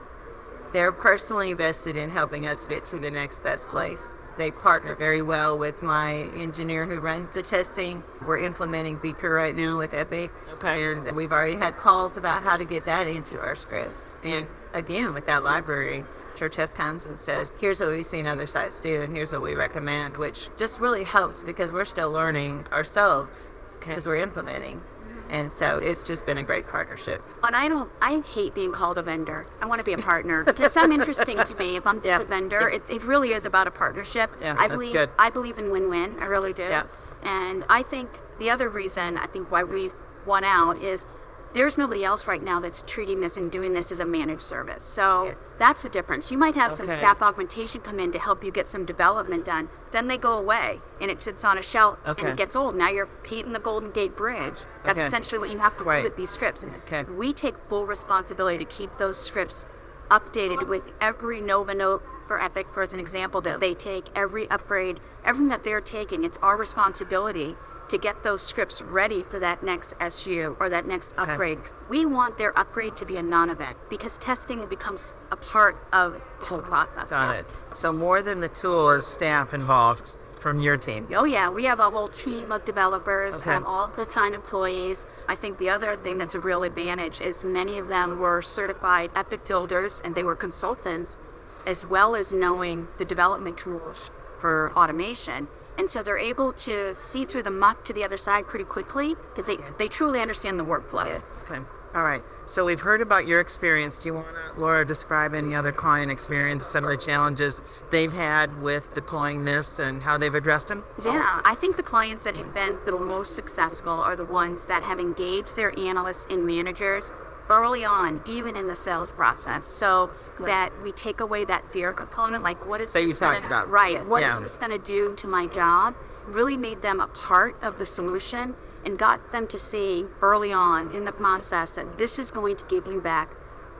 they're 0.72 0.92
personally 0.92 1.52
invested 1.52 1.96
in 1.96 2.10
helping 2.10 2.48
us 2.48 2.66
get 2.66 2.86
to 2.86 2.98
the 2.98 3.12
next 3.12 3.44
best 3.44 3.68
place. 3.68 4.14
They 4.38 4.52
partner 4.52 4.96
very 4.96 5.22
well 5.22 5.58
with 5.58 5.84
my 5.84 6.30
engineer 6.36 6.86
who 6.86 7.00
runs 7.00 7.32
the 7.32 7.44
testing. 7.44 8.04
We're 8.26 8.40
implementing 8.40 8.98
Beaker 8.98 9.30
right 9.30 9.56
now 9.56 9.78
with 9.78 9.94
Epic. 9.94 10.32
Okay. 10.54 10.92
And 10.94 11.16
we've 11.16 11.32
already 11.32 11.56
had 11.56 11.78
calls 11.78 12.18
about 12.18 12.44
how 12.44 12.58
to 12.58 12.66
get 12.66 12.86
that 12.86 13.08
into 13.08 13.40
our 13.40 13.56
scripts. 13.56 14.18
And 14.24 14.48
again, 14.74 15.14
with 15.14 15.26
that 15.28 15.44
library, 15.44 16.04
SureTest 16.36 16.74
comes 16.74 17.06
and 17.06 17.20
says, 17.20 17.52
here's 17.60 17.80
what 17.80 17.92
we've 17.92 18.06
seen 18.06 18.26
other 18.26 18.48
sites 18.48 18.82
do, 18.82 19.02
and 19.02 19.16
here's 19.16 19.32
what 19.32 19.44
we 19.44 19.54
recommend, 19.54 20.18
which 20.18 20.50
just 20.58 20.80
really 20.80 21.04
helps 21.04 21.44
because 21.44 21.72
we're 21.72 21.86
still 21.86 22.12
learning 22.12 22.66
ourselves 22.72 23.52
because 23.80 24.08
we're 24.08 24.16
implementing. 24.18 24.82
And 25.30 25.52
so 25.52 25.78
it's 25.78 26.04
just 26.04 26.26
been 26.26 26.38
a 26.38 26.44
great 26.44 26.68
partnership. 26.68 27.22
And 27.44 27.56
I 27.56 27.68
don't, 27.68 27.90
I 28.02 28.22
hate 28.22 28.54
being 28.54 28.72
called 28.72 28.98
a 28.98 29.02
vendor. 29.02 29.48
I 29.62 29.66
want 29.66 29.80
to 29.80 29.86
be 29.86 29.94
a 29.94 29.98
partner. 29.98 30.44
it's 30.48 30.76
uninteresting 30.76 31.38
to 31.44 31.56
me 31.56 31.76
if 31.76 31.88
I'm 31.88 32.02
Yeah. 32.04 32.22
a 32.22 32.26
vendor. 32.26 32.70
It, 32.70 32.84
it 32.90 33.04
really 33.04 33.34
is 33.34 33.46
about 33.46 33.68
a 33.68 33.72
partnership. 33.72 34.30
Yeah, 34.42 34.54
I 34.54 34.68
that's 34.68 34.72
believe, 34.74 34.94
good. 34.94 35.10
I 35.18 35.30
believe 35.30 35.58
in 35.58 35.72
win-win. 35.72 36.16
I 36.20 36.26
really 36.26 36.54
do. 36.54 36.64
Yeah. 36.64 36.84
And 37.24 37.64
I 37.70 37.84
think 37.84 38.10
the 38.40 38.50
other 38.50 38.70
reason 38.70 39.18
I 39.18 39.28
think 39.28 39.50
why 39.52 39.64
we 39.64 39.92
won 40.26 40.44
out 40.44 40.78
is 40.82 41.08
there's 41.54 41.78
nobody 41.78 42.04
else 42.04 42.28
right 42.28 42.44
now 42.44 42.60
that's 42.60 42.84
treating 42.88 43.22
this 43.22 43.38
and 43.38 43.52
doing 43.52 43.74
this 43.74 43.92
as 43.92 44.00
a 44.00 44.06
managed 44.06 44.42
service. 44.42 44.84
So 44.84 45.26
Yeah. 45.26 45.34
that's 45.60 45.84
the 45.84 45.90
difference. 45.90 46.32
You 46.32 46.38
might 46.38 46.56
have 46.56 46.74
some 46.74 46.88
staff 46.88 47.22
augmentation 47.22 47.82
come 47.82 48.00
in 48.00 48.12
to 48.12 48.20
help 48.20 48.44
you 48.44 48.52
get 48.52 48.68
some 48.68 48.86
development 48.86 49.46
done. 49.46 49.70
Then 49.92 50.08
they 50.08 50.18
go 50.18 50.38
away 50.38 50.82
and 51.00 51.12
it 51.12 51.22
sits 51.22 51.44
on 51.46 51.58
a 51.58 51.62
shelf 51.62 52.00
and 52.06 52.28
it 52.28 52.36
gets 52.36 52.56
old. 52.56 52.76
Now 52.76 52.90
you're 52.90 53.10
painting 53.24 53.54
the 53.54 53.60
Golden 53.60 53.92
Gate 53.92 54.16
Bridge. 54.18 54.66
That's 54.84 54.98
Okay. 55.00 55.06
essentially 55.08 55.40
what 55.40 55.52
you 55.52 55.60
have 55.60 55.78
to 55.78 55.84
Right. 55.84 55.98
do 56.00 56.04
with 56.04 56.16
these 56.16 56.32
scripts. 56.32 56.66
Okay. 56.88 57.04
We 57.04 57.34
take 57.34 57.56
full 57.70 57.86
responsibility 57.86 58.58
to 58.58 58.66
keep 58.66 58.98
those 58.98 59.18
scripts 59.18 59.68
updated 60.10 60.68
with 60.68 60.84
every 61.02 61.40
Nova 61.42 61.74
Note 61.74 62.04
for 62.28 62.42
Epic, 62.42 62.68
for 62.74 62.82
as 62.82 62.94
an 62.94 63.00
example, 63.00 63.42
that 63.42 63.60
they 63.60 63.74
take, 63.74 64.06
every 64.16 64.50
upgrade, 64.50 65.00
everything 65.26 65.50
that 65.50 65.64
they're 65.64 65.82
taking. 65.82 66.24
It's 66.24 66.38
our 66.42 66.58
responsibility 66.58 67.56
to 67.90 67.98
get 67.98 68.24
those 68.24 68.42
scripts 68.42 68.82
ready 68.82 69.24
for 69.24 69.40
that 69.40 69.64
next 69.64 69.94
SU 70.00 70.56
or 70.60 70.70
that 70.70 70.86
next 70.88 71.14
Okay. 71.20 71.32
upgrade. 71.32 71.60
We 71.90 72.06
want 72.06 72.38
their 72.38 72.58
upgrade 72.58 72.98
to 72.98 73.06
be 73.06 73.18
a 73.18 73.24
non 73.24 73.50
event 73.50 73.78
because 73.90 74.18
testing 74.18 74.66
becomes 74.68 75.14
a 75.32 75.36
part 75.36 75.78
of 75.92 76.20
the 76.40 76.46
whole 76.46 76.60
process. 76.62 77.10
Got 77.10 77.36
it. 77.38 77.46
So 77.74 77.92
more 77.92 78.22
than 78.22 78.40
the 78.42 78.50
tool 78.50 78.90
or 78.90 79.00
staff 79.00 79.54
involved 79.54 80.18
from 80.44 80.60
your 80.60 80.76
team. 80.76 81.08
Oh 81.16 81.24
yeah, 81.24 81.50
we 81.50 81.64
have 81.64 81.80
a 81.80 81.90
whole 81.90 82.10
team 82.10 82.52
of 82.52 82.66
developers, 82.66 83.36
Okay. 83.36 83.52
um, 83.56 83.64
all 83.66 83.88
full-time 83.88 84.34
employees. 84.34 85.06
I 85.30 85.36
think 85.36 85.58
the 85.58 85.70
other 85.70 85.96
thing 85.96 86.18
that's 86.18 86.36
a 86.36 86.40
real 86.40 86.64
advantage 86.64 87.22
is 87.22 87.46
many 87.46 87.78
of 87.78 87.88
them 87.88 88.20
were 88.20 88.42
certified 88.42 89.10
Epic 89.16 89.46
builders 89.46 90.02
and 90.04 90.14
they 90.14 90.24
were 90.24 90.36
consultants, 90.36 91.18
as 91.66 91.86
well 91.86 92.14
as 92.14 92.34
knowing 92.34 92.90
the 92.98 93.06
development 93.06 93.58
tools 93.58 94.12
for 94.40 94.74
automation. 94.76 95.48
And 95.78 95.90
so 95.90 96.04
they're 96.04 96.18
able 96.18 96.54
to 96.54 96.94
see 96.96 97.26
through 97.26 97.44
the 97.44 97.52
muck 97.52 97.84
to 97.86 97.94
the 97.94 98.04
other 98.04 98.18
side 98.18 98.48
pretty 98.48 98.66
quickly 98.66 99.16
because 99.34 99.46
they, 99.46 99.58
they 99.78 99.88
truly 99.88 100.22
understand 100.22 100.60
the 100.60 100.66
workflow. 100.66 101.22
Okay. 101.46 101.60
All 101.96 102.04
right. 102.04 102.24
So 102.46 102.66
we've 102.66 102.80
heard 102.80 103.02
about 103.02 103.28
your 103.28 103.40
experience. 103.40 104.00
Do 104.00 104.10
you 104.10 104.14
want 104.16 104.28
to, 104.28 104.60
Laura, 104.60 104.86
describe 104.86 105.36
any 105.36 105.54
other 105.54 105.72
client 105.72 106.12
experience, 106.12 106.66
some 106.66 106.84
of 106.84 106.90
the 106.90 106.98
challenges 106.98 107.62
they've 107.92 108.12
had 108.12 108.62
with 108.62 108.94
deploying 108.96 109.46
this 109.46 109.78
and 109.78 110.02
how 110.02 110.18
they've 110.18 110.34
addressed 110.34 110.70
them? 110.70 110.84
Yeah, 111.04 111.42
I 111.46 111.54
think 111.56 111.78
the 111.78 111.84
clients 111.84 112.24
that 112.24 112.36
have 112.36 112.54
been 112.54 112.80
the 112.86 112.98
most 112.98 113.36
successful 113.36 113.94
are 113.94 114.16
the 114.16 114.26
ones 114.26 114.66
that 114.66 114.84
have 114.84 115.00
engaged 115.00 115.56
their 115.56 115.78
analysts 115.80 116.26
and 116.32 116.46
managers 116.46 117.12
early 117.50 117.84
on, 117.86 118.22
even 118.28 118.56
in 118.56 118.68
the 118.68 118.76
sales 118.76 119.12
process, 119.12 119.66
so 119.66 120.12
that 120.40 120.70
we 120.82 120.92
take 120.92 121.20
away 121.20 121.46
that 121.46 121.70
fear 121.72 121.94
component. 121.94 122.44
Like, 122.44 122.66
what 122.66 122.82
is 122.82 122.94
That 122.94 123.02
you 123.02 123.10
this 123.10 123.20
gonna- 123.20 123.36
talked 123.36 123.46
about. 123.46 123.70
Right. 123.70 124.04
What 124.06 124.24
is 124.24 124.36
Yeah. 124.36 124.40
this 124.42 124.58
going 124.58 124.72
to 124.72 124.78
do 124.78 125.14
to 125.16 125.28
my 125.28 125.48
job? 125.48 125.96
Really 126.26 126.58
made 126.58 126.82
them 126.82 127.00
a 127.00 127.08
part 127.08 127.56
of 127.62 127.78
the 127.80 127.86
solution 127.86 128.56
and 128.86 128.98
got 128.98 129.32
them 129.32 129.46
to 129.48 129.58
see 129.58 130.08
early 130.22 130.54
on 130.54 130.92
in 130.92 131.06
the 131.06 131.12
process 131.12 131.76
that 131.76 131.98
this 131.98 132.18
is 132.18 132.32
going 132.32 132.56
to 132.58 132.64
give 132.66 132.88
you 132.88 133.02
back 133.02 133.30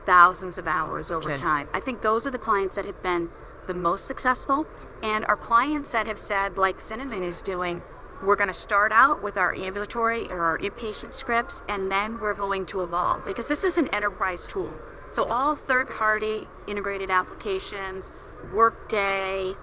thousands 0.04 0.58
of 0.58 0.66
hours 0.68 1.10
over 1.10 1.30
Okay. 1.32 1.40
time. 1.40 1.68
I 1.72 1.80
think 1.80 2.02
those 2.02 2.26
are 2.26 2.30
the 2.30 2.38
clients 2.38 2.76
that 2.76 2.84
have 2.84 3.02
been 3.02 3.30
the 3.66 3.74
most 3.74 4.06
successful. 4.06 4.66
And 5.02 5.24
our 5.26 5.36
clients 5.36 5.90
that 5.92 6.06
have 6.06 6.18
said, 6.18 6.58
like 6.58 6.80
Cinnamon 6.80 7.22
is 7.22 7.40
doing, 7.42 7.82
we're 8.22 8.36
going 8.36 8.48
to 8.48 8.54
start 8.54 8.92
out 8.92 9.22
with 9.22 9.36
our 9.36 9.54
ambulatory 9.54 10.28
or 10.30 10.40
our 10.40 10.58
inpatient 10.58 11.12
scripts, 11.12 11.64
and 11.68 11.90
then 11.90 12.18
we're 12.20 12.34
going 12.34 12.66
to 12.66 12.82
evolve 12.82 13.24
because 13.24 13.48
this 13.48 13.64
is 13.64 13.78
an 13.78 13.88
enterprise 13.88 14.46
tool. 14.46 14.72
So 15.08 15.24
all 15.24 15.54
third-party 15.54 16.46
integrated 16.66 17.10
applications, 17.10 18.12
Workday, 18.52 19.54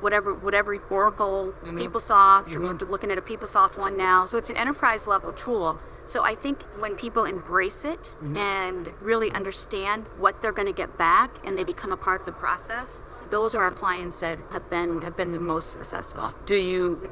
whatever, 0.00 0.34
whatever 0.34 0.78
Oracle, 0.90 1.52
Mhm. 1.64 1.78
PeopleSoft, 1.78 2.48
Mhm. 2.48 2.80
we're 2.82 2.88
looking 2.90 3.10
at 3.10 3.18
a 3.18 3.22
PeopleSoft 3.22 3.76
one 3.76 3.96
now. 3.96 4.24
So 4.24 4.38
it's 4.38 4.50
an 4.50 4.56
enterprise 4.56 5.06
level 5.06 5.32
tool. 5.32 5.80
So 6.04 6.24
I 6.24 6.34
think 6.34 6.62
when 6.78 6.96
people 6.96 7.24
embrace 7.24 7.84
it 7.84 8.16
and 8.34 8.92
really 9.00 9.30
understand 9.32 10.06
what 10.16 10.40
they're 10.40 10.52
going 10.52 10.66
to 10.66 10.72
get 10.72 10.96
back, 10.96 11.30
and 11.44 11.58
they 11.58 11.64
become 11.64 11.92
a 11.92 11.96
part 11.96 12.20
of 12.20 12.26
the 12.26 12.32
process, 12.32 13.02
those 13.30 13.54
are 13.54 13.62
our 13.62 13.70
clients 13.70 14.20
that 14.20 14.38
have 14.50 14.68
been 14.70 15.00
have 15.02 15.16
been 15.16 15.32
the 15.32 15.40
most 15.40 15.72
successful. 15.72 16.32
Do 16.46 16.56
you 16.56 17.10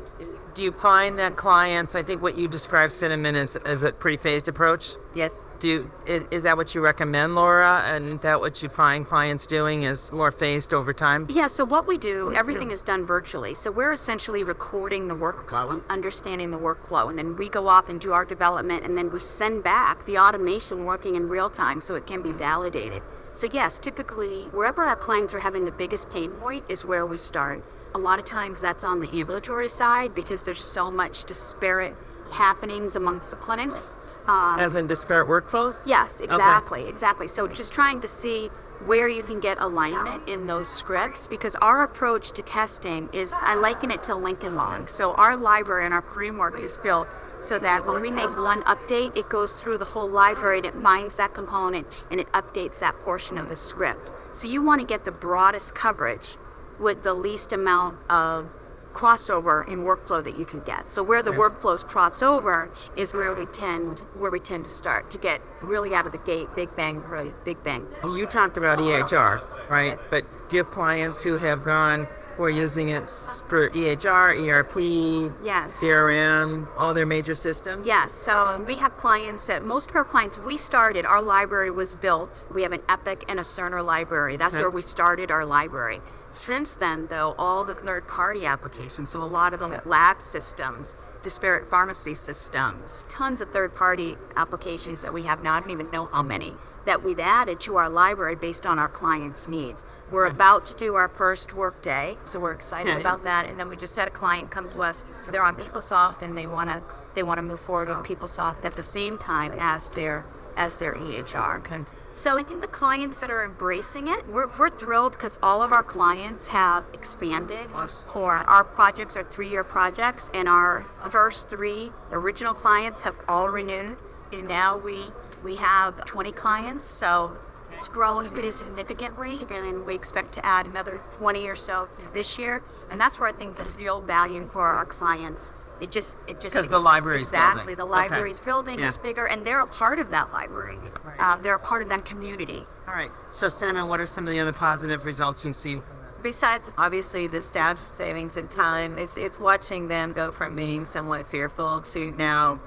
do 0.54 0.62
you 0.62 0.72
find 0.72 1.18
that 1.18 1.36
clients? 1.36 1.94
I 1.94 2.02
think 2.02 2.22
what 2.22 2.36
you 2.36 2.48
described, 2.48 2.92
Cinnamon, 2.92 3.36
is 3.36 3.56
is 3.66 3.82
a 3.82 3.92
pre-phased 3.92 4.48
approach. 4.48 4.96
Yes. 5.14 5.34
Do 5.58 5.68
you, 5.68 5.90
is, 6.06 6.24
is 6.30 6.42
that 6.42 6.58
what 6.58 6.74
you 6.74 6.82
recommend, 6.82 7.34
Laura? 7.34 7.82
And 7.86 8.14
is 8.14 8.20
that 8.20 8.38
what 8.38 8.62
you 8.62 8.68
find 8.68 9.06
clients 9.06 9.46
doing 9.46 9.84
is 9.84 10.12
more 10.12 10.30
phased 10.30 10.74
over 10.74 10.92
time? 10.92 11.26
Yeah, 11.30 11.46
so 11.46 11.64
what 11.64 11.86
we 11.86 11.96
do, 11.96 12.34
everything 12.34 12.70
is 12.70 12.82
done 12.82 13.06
virtually. 13.06 13.54
So 13.54 13.70
we're 13.70 13.92
essentially 13.92 14.44
recording 14.44 15.08
the 15.08 15.14
workflow 15.14 15.70
um, 15.70 15.84
understanding 15.88 16.50
the 16.50 16.58
workflow. 16.58 17.08
And 17.08 17.18
then 17.18 17.36
we 17.36 17.48
go 17.48 17.68
off 17.68 17.88
and 17.88 18.00
do 18.00 18.12
our 18.12 18.24
development 18.24 18.84
and 18.84 18.96
then 18.96 19.10
we 19.10 19.20
send 19.20 19.62
back 19.64 20.04
the 20.06 20.18
automation 20.18 20.84
working 20.84 21.14
in 21.16 21.28
real 21.28 21.50
time 21.50 21.80
so 21.80 21.94
it 21.94 22.06
can 22.06 22.22
be 22.22 22.32
validated. 22.32 23.02
So, 23.36 23.46
yes, 23.52 23.78
typically, 23.78 24.48
wherever 24.52 24.82
our 24.82 24.96
clients 24.96 25.34
are 25.34 25.38
having 25.38 25.66
the 25.66 25.70
biggest 25.70 26.08
pain 26.08 26.30
point 26.30 26.64
is 26.70 26.86
where 26.86 27.04
we 27.04 27.18
start. 27.18 27.62
A 27.94 27.98
lot 27.98 28.18
of 28.18 28.24
times 28.24 28.62
that's 28.62 28.82
on 28.82 28.98
the 28.98 29.10
ambulatory 29.12 29.68
side 29.68 30.14
because 30.14 30.42
there's 30.42 30.64
so 30.64 30.90
much 30.90 31.26
disparate 31.26 31.94
happenings 32.30 32.96
amongst 32.96 33.28
the 33.28 33.36
clinics. 33.36 33.94
Um, 34.26 34.58
As 34.58 34.74
in 34.74 34.86
disparate 34.86 35.28
workflows? 35.28 35.76
Yes, 35.84 36.20
exactly, 36.20 36.88
exactly. 36.88 37.28
So 37.28 37.46
just 37.46 37.74
trying 37.74 38.00
to 38.00 38.08
see 38.08 38.48
where 38.84 39.08
you 39.08 39.22
can 39.22 39.40
get 39.40 39.58
alignment 39.60 40.28
in 40.28 40.46
those 40.46 40.68
scripts 40.68 41.26
because 41.26 41.56
our 41.56 41.82
approach 41.82 42.32
to 42.32 42.42
testing 42.42 43.08
is 43.12 43.32
I 43.36 43.54
liken 43.54 43.90
it 43.90 44.02
to 44.04 44.14
Lincoln 44.14 44.54
Log. 44.54 44.88
So 44.88 45.14
our 45.14 45.36
library 45.36 45.84
and 45.86 45.94
our 45.94 46.02
framework 46.02 46.60
is 46.60 46.76
built 46.76 47.08
so 47.40 47.58
that 47.58 47.86
when 47.86 48.02
we 48.02 48.10
make 48.10 48.36
one 48.36 48.62
update, 48.64 49.16
it 49.16 49.28
goes 49.28 49.60
through 49.60 49.78
the 49.78 49.84
whole 49.84 50.08
library 50.08 50.58
and 50.58 50.66
it 50.66 50.74
finds 50.82 51.16
that 51.16 51.34
component 51.34 52.04
and 52.10 52.20
it 52.20 52.30
updates 52.32 52.78
that 52.80 52.98
portion 53.00 53.38
of 53.38 53.48
the 53.48 53.56
script. 53.56 54.12
So 54.32 54.48
you 54.48 54.62
want 54.62 54.80
to 54.80 54.86
get 54.86 55.04
the 55.04 55.12
broadest 55.12 55.74
coverage 55.74 56.36
with 56.78 57.02
the 57.02 57.14
least 57.14 57.52
amount 57.52 57.98
of 58.10 58.48
crossover 58.96 59.68
in 59.68 59.80
workflow 59.80 60.24
that 60.24 60.38
you 60.38 60.46
can 60.46 60.60
get. 60.60 60.88
So 60.88 61.02
where 61.02 61.22
the 61.22 61.30
workflows 61.30 61.86
cross 61.86 62.22
over 62.22 62.70
is 62.96 63.12
where 63.12 63.34
we 63.34 63.44
tend 63.46 64.00
where 64.18 64.30
we 64.30 64.40
tend 64.40 64.64
to 64.64 64.70
start 64.70 65.10
to 65.10 65.18
get 65.18 65.42
really 65.62 65.94
out 65.94 66.06
of 66.06 66.12
the 66.12 66.18
gate, 66.18 66.48
big 66.56 66.74
bang, 66.76 67.02
really 67.02 67.34
big 67.44 67.62
bang. 67.62 67.86
You 68.04 68.24
talked 68.24 68.56
about 68.56 68.78
EHR, 68.78 69.42
right? 69.68 69.98
But 70.08 70.24
do 70.48 70.56
you 70.56 70.62
have 70.62 70.72
clients 70.72 71.22
who 71.22 71.36
have 71.36 71.62
gone 71.62 72.08
who 72.36 72.44
are 72.44 72.50
using 72.50 72.90
it 72.90 73.08
for 73.48 73.70
EHR, 73.70 74.34
ERP, 74.36 75.32
Yes. 75.42 75.80
CRM, 75.80 76.68
all 76.76 76.92
their 76.92 77.06
major 77.06 77.34
systems? 77.34 77.86
Yes, 77.86 78.12
so 78.12 78.62
we 78.66 78.74
have 78.76 78.96
clients 78.96 79.46
that 79.46 79.64
most 79.64 79.90
of 79.90 79.96
our 79.96 80.04
clients, 80.04 80.38
we 80.38 80.56
started, 80.56 81.06
our 81.06 81.22
library 81.22 81.70
was 81.70 81.94
built. 81.94 82.46
We 82.52 82.62
have 82.62 82.72
an 82.72 82.82
Epic 82.88 83.24
and 83.28 83.40
a 83.40 83.42
Cerner 83.42 83.84
library. 83.84 84.36
That's 84.36 84.54
Okay. 84.54 84.62
where 84.62 84.70
we 84.70 84.82
started 84.82 85.30
our 85.30 85.46
library. 85.46 86.02
Since 86.30 86.74
then, 86.74 87.06
though, 87.08 87.34
all 87.38 87.64
the 87.64 87.74
third 87.74 88.06
party 88.06 88.44
applications, 88.44 89.10
so 89.10 89.22
a 89.22 89.24
lot 89.24 89.54
of 89.54 89.60
them 89.60 89.74
lab 89.86 90.20
systems, 90.20 90.94
disparate 91.22 91.70
pharmacy 91.70 92.14
systems, 92.14 93.06
tons 93.08 93.40
of 93.40 93.50
third 93.50 93.74
party 93.74 94.18
applications 94.36 95.00
that 95.00 95.12
we 95.12 95.22
have 95.22 95.42
now. 95.42 95.54
I 95.54 95.60
don't 95.60 95.70
even 95.70 95.90
know 95.90 96.10
how 96.12 96.22
many 96.22 96.54
that 96.86 97.02
we've 97.02 97.20
added 97.20 97.60
to 97.60 97.76
our 97.76 97.90
library 97.90 98.36
based 98.36 98.64
on 98.64 98.78
our 98.78 98.88
clients' 98.88 99.48
needs. 99.48 99.84
We're 100.10 100.26
about 100.26 100.64
to 100.66 100.74
do 100.74 100.94
our 100.94 101.08
first 101.08 101.52
Workday, 101.52 102.16
so 102.24 102.38
we're 102.40 102.52
excited 102.52 102.92
Okay. 102.92 103.00
about 103.00 103.24
that. 103.24 103.46
And 103.46 103.58
then 103.58 103.68
we 103.68 103.76
just 103.76 103.96
had 103.96 104.08
a 104.08 104.10
client 104.12 104.50
come 104.50 104.70
to 104.70 104.82
us. 104.82 105.04
They're 105.30 105.42
on 105.42 105.56
PeopleSoft 105.56 106.22
and 106.22 106.38
they 106.38 106.46
want 106.46 106.70
to 106.70 106.82
they 107.14 107.22
want 107.22 107.38
to 107.38 107.42
move 107.42 107.60
forward 107.60 107.88
with 107.88 107.98
PeopleSoft 107.98 108.64
at 108.64 108.76
the 108.76 108.82
same 108.82 109.16
time 109.18 109.52
as 109.58 109.90
their 109.90 110.24
as 110.56 110.78
their 110.78 110.94
EHR. 110.94 111.58
Okay. 111.58 111.80
So 112.12 112.38
I 112.38 112.42
think 112.42 112.62
the 112.62 112.68
clients 112.68 113.20
that 113.20 113.30
are 113.30 113.44
embracing 113.44 114.08
it, 114.08 114.26
we're, 114.28 114.48
we're 114.58 114.70
thrilled 114.70 115.12
because 115.12 115.38
all 115.42 115.60
of 115.62 115.70
our 115.72 115.82
clients 115.82 116.46
have 116.48 116.84
expanded. 116.94 117.68
For 118.10 118.36
our 118.36 118.64
projects 118.64 119.18
are 119.18 119.22
three-year 119.22 119.64
projects, 119.64 120.30
and 120.32 120.48
our 120.48 120.86
first 121.10 121.50
three 121.50 121.92
original 122.12 122.54
clients 122.54 123.02
have 123.02 123.16
all 123.28 123.50
renewed. 123.50 123.98
And 124.32 124.48
now 124.48 124.78
we 124.78 125.04
we 125.46 125.54
have 125.54 126.04
20 126.04 126.32
clients, 126.32 126.84
so 126.84 127.38
It's 127.72 127.88
grown 127.88 128.30
pretty 128.30 128.50
significantly, 128.52 129.38
and 129.50 129.84
we 129.84 129.94
expect 129.94 130.32
to 130.34 130.46
add 130.46 130.66
another 130.66 131.00
20 131.18 131.46
or 131.46 131.54
so 131.54 131.88
this 132.14 132.38
year. 132.38 132.62
And 132.90 132.98
that's 133.00 133.18
where 133.20 133.28
I 133.28 133.32
think 133.32 133.56
the 133.56 133.64
real 133.78 134.00
value 134.00 134.48
for 134.50 134.66
our 134.66 134.86
clients. 134.86 135.66
It 135.80 135.90
just, 135.90 136.16
it 136.26 136.40
just 136.40 136.54
Because 136.54 136.68
the 136.68 136.78
library's 136.80 137.26
exactly 137.28 137.74
building. 137.74 137.76
the 137.76 137.82
Okay. 137.84 138.08
library's 138.08 138.40
building 138.40 138.78
Yeah. 138.80 138.88
is 138.88 138.96
bigger, 138.96 139.26
and 139.26 139.44
they're 139.46 139.60
a 139.60 139.66
part 139.66 139.98
of 139.98 140.10
that 140.10 140.32
library. 140.32 140.78
Uh, 141.18 141.36
they're 141.36 141.56
a 141.56 141.66
part 141.70 141.82
of 141.82 141.88
that 141.90 142.04
community. 142.04 142.66
All 142.88 142.94
right. 142.94 143.10
So, 143.30 143.48
Cinnamon, 143.48 143.88
what 143.88 144.00
are 144.00 144.06
some 144.06 144.26
of 144.26 144.32
the 144.32 144.40
other 144.40 144.52
positive 144.54 145.04
results 145.04 145.44
you've 145.44 145.54
seen? 145.54 145.82
Besides, 146.22 146.72
obviously, 146.78 147.26
the 147.26 147.42
staff 147.42 147.78
savings 147.78 148.36
and 148.36 148.50
time, 148.50 148.96
it's, 148.98 149.16
it's 149.18 149.38
watching 149.38 149.86
them 149.86 150.12
go 150.12 150.32
from 150.32 150.56
being 150.56 150.84
somewhat 150.84 151.26
fearful 151.26 151.80
to 151.92 152.10
now 152.12 152.58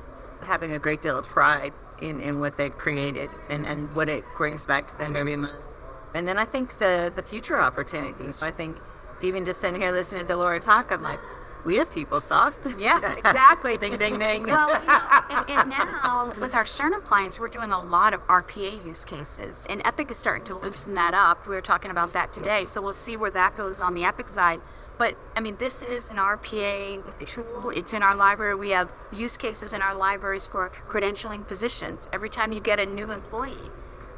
having 0.43 0.73
a 0.73 0.79
great 0.79 1.01
deal 1.01 1.17
of 1.17 1.27
pride 1.27 1.73
in, 2.01 2.19
in 2.21 2.39
what 2.39 2.57
they've 2.57 2.77
created 2.77 3.29
and, 3.49 3.65
and 3.65 3.93
what 3.95 4.09
it 4.09 4.23
brings 4.37 4.65
back 4.65 4.87
to 4.87 4.97
them 4.97 5.15
every 5.15 5.35
month. 5.35 5.53
And 6.13 6.27
then 6.27 6.37
I 6.37 6.45
think 6.45 6.77
the, 6.79 7.11
the 7.15 7.21
future 7.21 7.59
opportunities. 7.59 8.37
So 8.37 8.47
I 8.47 8.51
think 8.51 8.77
even 9.21 9.45
just 9.45 9.61
sitting 9.61 9.79
here 9.79 9.91
listening 9.91 10.25
to 10.27 10.35
Laura 10.35 10.59
talk, 10.59 10.91
I'm 10.91 11.03
like, 11.03 11.19
we 11.65 11.75
have 11.75 11.91
PeopleSoft. 11.91 12.79
Yeah, 12.79 12.99
exactly. 13.17 13.77
ding, 13.77 13.97
ding, 13.97 14.17
ding. 14.17 14.43
Well, 14.45 14.69
you 14.81 14.87
know, 14.87 15.01
and, 15.29 15.49
and 15.49 15.69
now 15.69 16.33
with 16.39 16.55
our 16.55 16.63
Cerner 16.63 17.03
clients, 17.03 17.39
we're 17.39 17.49
doing 17.49 17.71
a 17.71 17.81
lot 17.81 18.13
of 18.13 18.25
RPA 18.27 18.85
use 18.85 19.03
cases, 19.03 19.65
and 19.69 19.81
Epic 19.85 20.11
is 20.11 20.17
starting 20.17 20.45
to 20.45 20.55
loosen 20.55 20.93
that 20.95 21.13
up. 21.13 21.45
We 21.47 21.55
were 21.55 21.61
talking 21.61 21.91
about 21.91 22.13
that 22.13 22.31
today, 22.31 22.65
so 22.65 22.81
we'll 22.81 22.93
see 22.93 23.17
where 23.17 23.31
that 23.31 23.57
goes 23.57 23.81
on 23.81 23.93
the 23.93 24.05
Epic 24.05 24.29
side. 24.29 24.61
But 24.99 25.15
I 25.37 25.39
mean, 25.39 25.55
this 25.57 25.81
is 25.81 26.09
an 26.09 26.17
RPA 26.17 27.25
tool. 27.25 27.71
It's 27.73 27.93
in 27.93 28.03
our 28.03 28.15
library. 28.15 28.55
We 28.55 28.71
have 28.71 28.91
use 29.13 29.37
cases 29.37 29.71
in 29.71 29.81
our 29.81 29.95
libraries 29.95 30.45
for 30.45 30.71
credentialing 30.89 31.47
positions. 31.47 32.09
Every 32.11 32.29
time 32.29 32.51
you 32.51 32.59
get 32.59 32.79
a 32.79 32.85
new 32.85 33.09
employee, 33.09 33.71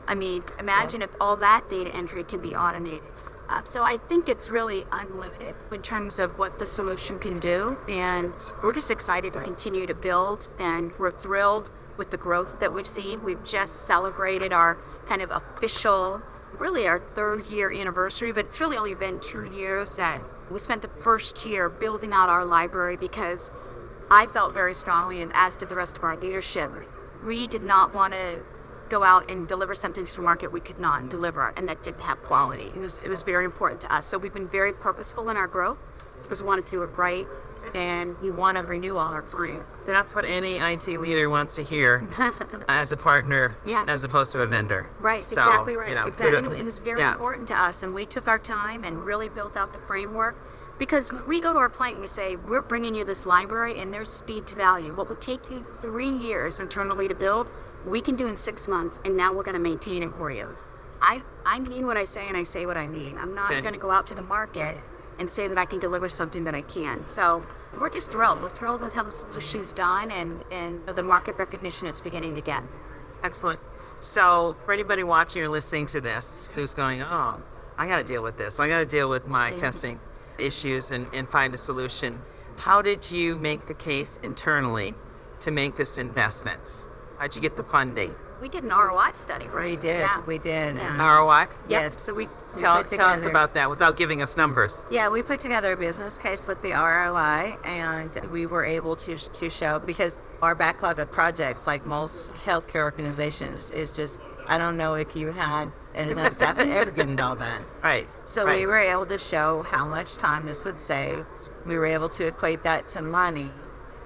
I 0.07 0.15
mean, 0.15 0.43
imagine 0.57 1.03
if 1.03 1.11
all 1.21 1.37
that 1.37 1.69
data 1.69 1.93
entry 1.95 2.23
can 2.23 2.41
be 2.41 2.55
automated. 2.55 3.03
Uh, 3.47 3.61
so 3.63 3.83
I 3.83 3.97
think 3.97 4.27
it's 4.27 4.49
really 4.49 4.85
unlimited 4.91 5.53
in 5.71 5.83
terms 5.83 6.17
of 6.17 6.39
what 6.39 6.57
the 6.57 6.65
solution 6.65 7.19
can 7.19 7.37
do, 7.37 7.77
and 7.87 8.33
we're 8.63 8.73
just 8.73 8.89
excited 8.89 9.33
to 9.33 9.41
continue 9.41 9.85
to 9.85 9.93
build, 9.93 10.47
and 10.57 10.91
we're 10.97 11.11
thrilled 11.11 11.69
with 11.97 12.09
the 12.09 12.17
growth 12.17 12.59
that 12.59 12.73
we've 12.73 12.87
seen. 12.87 13.23
We've 13.23 13.43
just 13.43 13.85
celebrated 13.85 14.51
our 14.51 14.79
kind 15.05 15.21
of 15.21 15.29
official, 15.29 16.23
really 16.57 16.87
our 16.87 17.01
third 17.13 17.45
year 17.51 17.71
anniversary, 17.71 18.31
but 18.31 18.45
it's 18.45 18.59
really 18.59 18.77
only 18.77 18.95
been 18.95 19.19
two 19.19 19.45
years 19.53 19.97
that 19.97 20.21
we 20.51 20.59
spent 20.59 20.81
the 20.81 20.89
first 21.01 21.45
year 21.45 21.69
building 21.69 22.11
out 22.13 22.29
our 22.29 22.45
library 22.45 22.97
because 22.97 23.51
I 24.09 24.25
felt 24.27 24.53
very 24.53 24.73
strongly, 24.73 25.21
and 25.21 25.31
as 25.33 25.55
did 25.55 25.69
the 25.69 25.75
rest 25.75 25.97
of 25.97 26.03
our 26.03 26.17
leadership, 26.17 26.71
we 27.25 27.47
did 27.47 27.63
not 27.63 27.93
want 27.93 28.13
to 28.13 28.39
go 28.89 29.03
out 29.03 29.31
and 29.31 29.47
deliver 29.47 29.73
something 29.73 30.05
to 30.05 30.15
the 30.17 30.21
market 30.21 30.51
we 30.51 30.59
could 30.59 30.79
not 30.79 31.07
deliver 31.07 31.53
and 31.55 31.67
that 31.69 31.81
didn't 31.81 32.01
have 32.01 32.21
quality. 32.23 32.65
It 32.75 32.77
was 32.77 33.03
it 33.03 33.09
was 33.09 33.21
very 33.21 33.45
important 33.45 33.79
to 33.81 33.93
us. 33.93 34.05
So 34.05 34.17
we've 34.17 34.33
been 34.33 34.49
very 34.49 34.73
purposeful 34.73 35.29
in 35.29 35.37
our 35.37 35.47
growth 35.47 35.79
because 36.21 36.41
we 36.41 36.47
wanted 36.47 36.65
to 36.65 36.71
do 36.71 36.83
it 36.83 36.89
right 36.97 37.25
and 37.73 38.19
we 38.21 38.31
want 38.31 38.57
to 38.57 38.63
renew 38.63 38.97
all 38.97 39.13
our 39.13 39.21
clients. 39.21 39.71
That's 39.85 40.13
what 40.15 40.25
any 40.25 40.57
IT 40.57 40.87
leader 40.87 41.29
wants 41.29 41.55
to 41.55 41.63
hear 41.63 42.07
as 42.67 42.91
a 42.91 42.97
partner, 42.97 43.55
Yeah. 43.65 43.85
as 43.87 44.03
opposed 44.03 44.31
to 44.33 44.41
a 44.41 44.47
vendor. 44.47 44.89
Right, 44.99 45.23
So, 45.23 45.33
exactly 45.35 45.75
right. 45.77 45.89
you 45.89 45.95
know, 45.95 46.05
exactly. 46.05 46.37
And 46.45 46.53
it 46.53 46.65
was 46.65 46.79
very 46.79 46.99
Yeah. 46.99 47.11
important 47.13 47.47
to 47.49 47.59
us, 47.59 47.83
and 47.83 47.93
we 47.93 48.05
took 48.05 48.27
our 48.27 48.39
time 48.39 48.83
and 48.83 49.03
really 49.05 49.29
built 49.29 49.55
out 49.57 49.73
the 49.73 49.79
framework. 49.79 50.35
Because 50.79 51.11
we 51.27 51.39
go 51.39 51.53
to 51.53 51.59
our 51.59 51.69
client 51.69 51.95
and 51.97 52.01
we 52.01 52.07
say, 52.07 52.35
we're 52.37 52.61
bringing 52.63 52.95
you 52.95 53.05
this 53.05 53.27
library 53.27 53.79
and 53.79 53.93
there's 53.93 54.09
speed 54.09 54.47
to 54.47 54.55
value. 54.55 54.95
What 54.95 55.09
would 55.09 55.21
take 55.21 55.51
you 55.51 55.63
three 55.79 56.09
years 56.09 56.59
internally 56.59 57.07
to 57.07 57.13
build, 57.13 57.47
we 57.85 58.01
can 58.01 58.15
do 58.15 58.25
in 58.25 58.35
six 58.35 58.67
months, 58.67 58.99
and 59.05 59.15
now 59.15 59.31
we're 59.31 59.43
going 59.43 59.53
to 59.53 59.59
maintain 59.59 60.01
it 60.01 60.11
for 60.17 60.31
you. 60.31 60.49
I, 61.01 61.21
I 61.45 61.59
mean 61.59 61.85
what 61.85 61.97
I 61.97 62.05
say 62.05 62.27
and 62.27 62.35
I 62.35 62.43
say 62.43 62.65
what 62.65 62.77
I 62.77 62.87
mean. 62.87 63.15
I'm 63.19 63.35
not 63.35 63.51
Okay. 63.51 63.61
going 63.61 63.73
to 63.73 63.79
go 63.79 63.91
out 63.91 64.07
to 64.07 64.15
the 64.15 64.21
market 64.23 64.77
and 65.19 65.29
say 65.29 65.47
that 65.47 65.57
I 65.57 65.65
can 65.65 65.79
deliver 65.79 66.09
something 66.09 66.43
that 66.45 66.55
I 66.55 66.61
can. 66.61 67.03
So 67.03 67.43
we're 67.79 67.89
just 67.89 68.11
thrilled. 68.11 68.41
We're 68.41 68.49
thrilled 68.49 68.81
with 68.81 68.93
how 68.93 69.03
the 69.03 69.11
solution's 69.11 69.73
done 69.73 70.11
and, 70.11 70.43
and 70.51 70.85
the 70.85 71.03
market 71.03 71.37
recognition 71.37 71.87
it's 71.87 72.01
beginning 72.01 72.35
to 72.35 72.41
get. 72.41 72.63
Excellent. 73.23 73.59
So, 73.99 74.55
for 74.65 74.73
anybody 74.73 75.03
watching 75.03 75.43
or 75.43 75.49
listening 75.49 75.85
to 75.87 76.01
this 76.01 76.49
who's 76.55 76.73
going, 76.73 77.03
oh, 77.03 77.39
I 77.77 77.87
got 77.87 77.97
to 77.97 78.03
deal 78.03 78.23
with 78.23 78.35
this, 78.35 78.59
I 78.59 78.67
got 78.67 78.79
to 78.79 78.85
deal 78.85 79.09
with 79.09 79.27
my 79.27 79.51
testing 79.51 79.99
issues 80.39 80.91
and, 80.91 81.07
and 81.13 81.29
find 81.29 81.53
a 81.53 81.57
solution, 81.57 82.19
how 82.57 82.81
did 82.81 83.09
you 83.11 83.35
make 83.35 83.67
the 83.67 83.75
case 83.75 84.19
internally 84.23 84.95
to 85.39 85.51
make 85.51 85.75
this 85.75 85.99
investment? 85.99 86.87
How'd 87.19 87.35
you 87.35 87.41
get 87.41 87.55
the 87.55 87.63
funding? 87.63 88.15
We 88.41 88.49
did 88.49 88.63
an 88.63 88.69
ROI 88.69 89.11
study, 89.13 89.45
right? 89.47 89.69
We 89.69 89.75
did. 89.75 89.99
Yeah. 89.99 90.21
We 90.25 90.39
did. 90.39 90.75
Yeah. 90.75 91.17
ROI? 91.17 91.41
Yep. 91.41 91.49
Yes. 91.69 92.01
So 92.01 92.13
we 92.13 92.27
Tell, 92.57 92.83
put 92.83 92.87
tell 92.89 93.07
us 93.07 93.23
about 93.23 93.53
that 93.53 93.69
without 93.69 93.95
giving 93.95 94.21
us 94.21 94.35
numbers. 94.35 94.85
Yeah, 94.91 95.07
we 95.07 95.21
put 95.21 95.39
together 95.39 95.71
a 95.71 95.77
business 95.77 96.17
case 96.17 96.47
with 96.47 96.61
the 96.61 96.71
ROI, 96.71 97.55
and 97.63 98.13
we 98.29 98.45
were 98.45 98.65
able 98.65 98.95
to 98.97 99.15
to 99.15 99.49
show 99.49 99.79
because 99.79 100.17
our 100.41 100.53
backlog 100.53 100.99
of 100.99 101.09
projects, 101.11 101.65
like 101.65 101.85
most 101.85 102.33
healthcare 102.33 102.83
organizations, 102.83 103.71
is 103.71 103.93
just 103.93 104.19
I 104.47 104.57
don't 104.57 104.75
know 104.75 104.95
if 104.95 105.15
you 105.15 105.31
had 105.31 105.71
enough 105.95 106.33
staff 106.33 106.57
to 106.57 106.67
ever 106.67 106.91
get 106.91 107.09
it 107.09 107.19
all 107.21 107.35
done. 107.35 107.63
Right. 107.83 108.07
So 108.25 108.45
right. 108.45 108.59
we 108.59 108.65
were 108.65 108.79
able 108.79 109.05
to 109.05 109.17
show 109.17 109.61
how 109.63 109.85
much 109.85 110.17
time 110.17 110.45
this 110.45 110.65
would 110.65 110.77
save. 110.77 111.25
We 111.65 111.77
were 111.77 111.85
able 111.85 112.09
to 112.09 112.27
equate 112.27 112.63
that 112.63 112.87
to 112.89 113.01
money. 113.01 113.49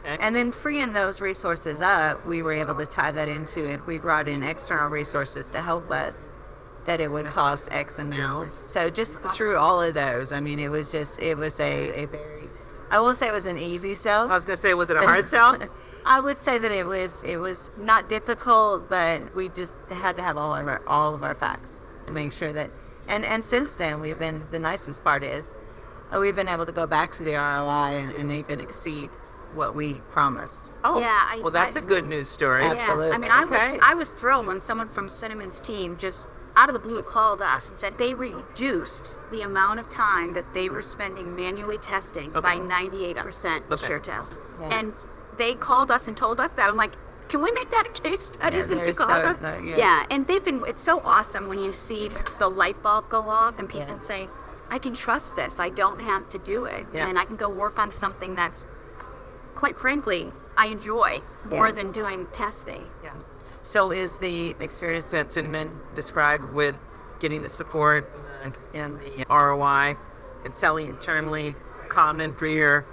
And 0.05 0.35
then 0.35 0.51
freeing 0.51 0.93
those 0.93 1.19
resources 1.19 1.81
up, 1.81 2.25
we 2.25 2.41
were 2.43 2.53
able 2.53 2.75
to 2.75 2.85
tie 2.85 3.11
that 3.11 3.27
into 3.27 3.67
if 3.67 3.85
we 3.87 3.97
brought 3.97 4.27
in 4.27 4.43
external 4.43 4.89
resources 4.89 5.49
to 5.49 5.61
help 5.61 5.89
us, 5.89 6.31
that 6.85 7.01
it 7.01 7.11
would 7.11 7.25
cost 7.25 7.69
X 7.71 7.97
amount. 7.97 8.69
So 8.69 8.91
just 8.91 9.19
through 9.35 9.57
all 9.57 9.81
of 9.81 9.95
those, 9.95 10.31
I 10.31 10.39
mean, 10.39 10.59
it 10.59 10.69
was 10.69 10.91
just, 10.91 11.19
it 11.19 11.35
was 11.35 11.59
a, 11.59 12.03
a 12.03 12.05
very, 12.05 12.43
I 12.91 12.99
will 12.99 13.15
say 13.15 13.27
it 13.27 13.33
was 13.33 13.47
an 13.47 13.57
easy 13.57 13.95
sell. 13.95 14.29
I 14.29 14.35
was 14.35 14.45
going 14.45 14.55
to 14.55 14.61
say, 14.61 14.75
was 14.75 14.91
it 14.91 14.97
a 14.97 15.01
hard 15.01 15.27
sell? 15.27 15.57
I 16.05 16.19
would 16.19 16.37
say 16.37 16.59
that 16.59 16.71
it 16.71 16.85
was 16.85 17.23
it 17.23 17.37
was 17.37 17.71
not 17.77 18.07
difficult, 18.09 18.87
but 18.87 19.35
we 19.35 19.49
just 19.49 19.75
had 19.89 20.15
to 20.17 20.21
have 20.21 20.37
all 20.37 20.53
of 20.53 20.67
our 20.67 20.81
all 20.85 21.15
of 21.15 21.23
our 21.23 21.33
facts 21.33 21.87
and 22.05 22.13
make 22.13 22.31
sure 22.31 22.53
that. 22.53 22.69
And 23.07 23.25
and 23.25 23.43
since 23.43 23.73
then, 23.73 23.99
we've 23.99 24.19
been 24.19 24.43
the 24.51 24.59
nicest 24.59 25.03
part 25.03 25.23
is 25.23 25.49
uh, 26.13 26.19
we've 26.19 26.35
been 26.35 26.47
able 26.47 26.67
to 26.67 26.71
go 26.71 26.85
back 26.85 27.11
to 27.13 27.23
the 27.23 27.33
ROI 27.33 27.97
and, 27.97 28.11
and 28.11 28.31
even 28.31 28.59
exceed 28.59 29.09
what 29.55 29.75
we 29.75 29.95
promised. 30.09 30.73
Oh, 30.83 30.99
Yeah, 30.99 31.07
I- 31.31 31.39
well, 31.41 31.51
that's 31.51 31.75
I- 31.77 31.79
a 31.79 31.83
good 31.83 32.05
news 32.05 32.27
story. 32.29 32.63
Yeah. 32.63 32.73
Yeah, 32.73 33.13
I 33.13 33.17
mean, 33.17 33.31
I 33.31 33.43
Okay. 33.43 33.71
was 33.71 33.79
I 33.81 33.93
was 33.95 34.11
thrilled 34.11 34.45
when 34.47 34.59
someone 34.61 34.89
from 34.89 35.09
Cinnamon's 35.09 35.59
team 35.59 35.97
just 35.97 36.27
out 36.57 36.69
of 36.69 36.73
the 36.73 36.79
blue 36.79 37.01
called 37.01 37.41
us 37.41 37.67
and 37.69 37.77
said 37.77 37.97
they 37.97 38.13
reduced 38.13 39.17
the 39.31 39.41
amount 39.41 39.79
of 39.79 39.89
time 39.89 40.33
that 40.33 40.53
they 40.53 40.69
were 40.69 40.81
spending 40.81 41.35
manually 41.35 41.77
testing 41.77 42.29
by 42.31 42.55
98% 42.57 43.63
Okay. 43.71 43.85
SureTest. 43.87 44.33
Yeah. 44.61 44.67
And 44.79 44.93
they 45.37 45.53
called 45.55 45.91
us 45.91 46.07
and 46.07 46.15
told 46.15 46.39
us 46.39 46.53
that. 46.53 46.69
I'm 46.69 46.77
like, 46.77 46.93
can 47.27 47.41
we 47.41 47.51
make 47.51 47.69
that 47.71 47.87
a 47.87 48.01
case 48.01 48.27
study? 48.27 48.55
Yeah, 48.57 48.61
since 48.61 48.75
you 48.75 48.83
there's 48.83 48.97
called 48.97 49.09
us? 49.11 49.41
uh, 49.41 49.59
yeah. 49.63 49.77
yeah, 49.77 50.05
and 50.11 50.25
they've 50.27 50.43
been. 50.45 50.63
It's 50.67 50.79
so 50.81 51.01
awesome 51.03 51.47
when 51.47 51.59
you 51.59 51.73
see 51.73 52.09
the 52.39 52.47
light 52.49 52.81
bulb 52.83 53.09
go 53.09 53.21
off 53.29 53.55
and 53.59 53.67
people 53.67 53.87
Yeah. 53.89 53.97
say, 53.97 54.29
"I 54.69 54.77
can 54.77 54.93
trust 54.93 55.35
this. 55.35 55.59
I 55.59 55.69
don't 55.69 55.99
have 55.99 56.29
to 56.29 56.37
do 56.37 56.65
it, 56.65 56.85
Yeah. 56.93 57.07
and 57.07 57.17
I 57.19 57.25
can 57.25 57.35
go 57.35 57.49
work 57.49 57.79
on 57.79 57.89
something 57.91 58.35
that's, 58.35 58.65
quite 59.55 59.77
frankly, 59.77 60.31
I 60.57 60.67
enjoy 60.67 61.21
more 61.49 61.67
Yeah. 61.67 61.73
than 61.73 61.91
doing 61.91 62.27
testing." 62.27 62.89
Yeah. 63.03 63.11
So 63.61 63.91
is 63.91 64.17
the 64.17 64.55
experience 64.59 65.05
that 65.05 65.31
Cinnamon 65.31 65.71
described 65.95 66.53
with 66.53 66.75
getting 67.19 67.41
the 67.41 67.49
support 67.49 68.09
and, 68.43 68.57
and 68.73 68.99
the 68.99 69.25
ROI 69.29 69.97
and 70.43 70.53
selling 70.53 70.87
internally 70.89 71.55
common 71.89 72.33
for 72.33 72.47
your 72.47 72.85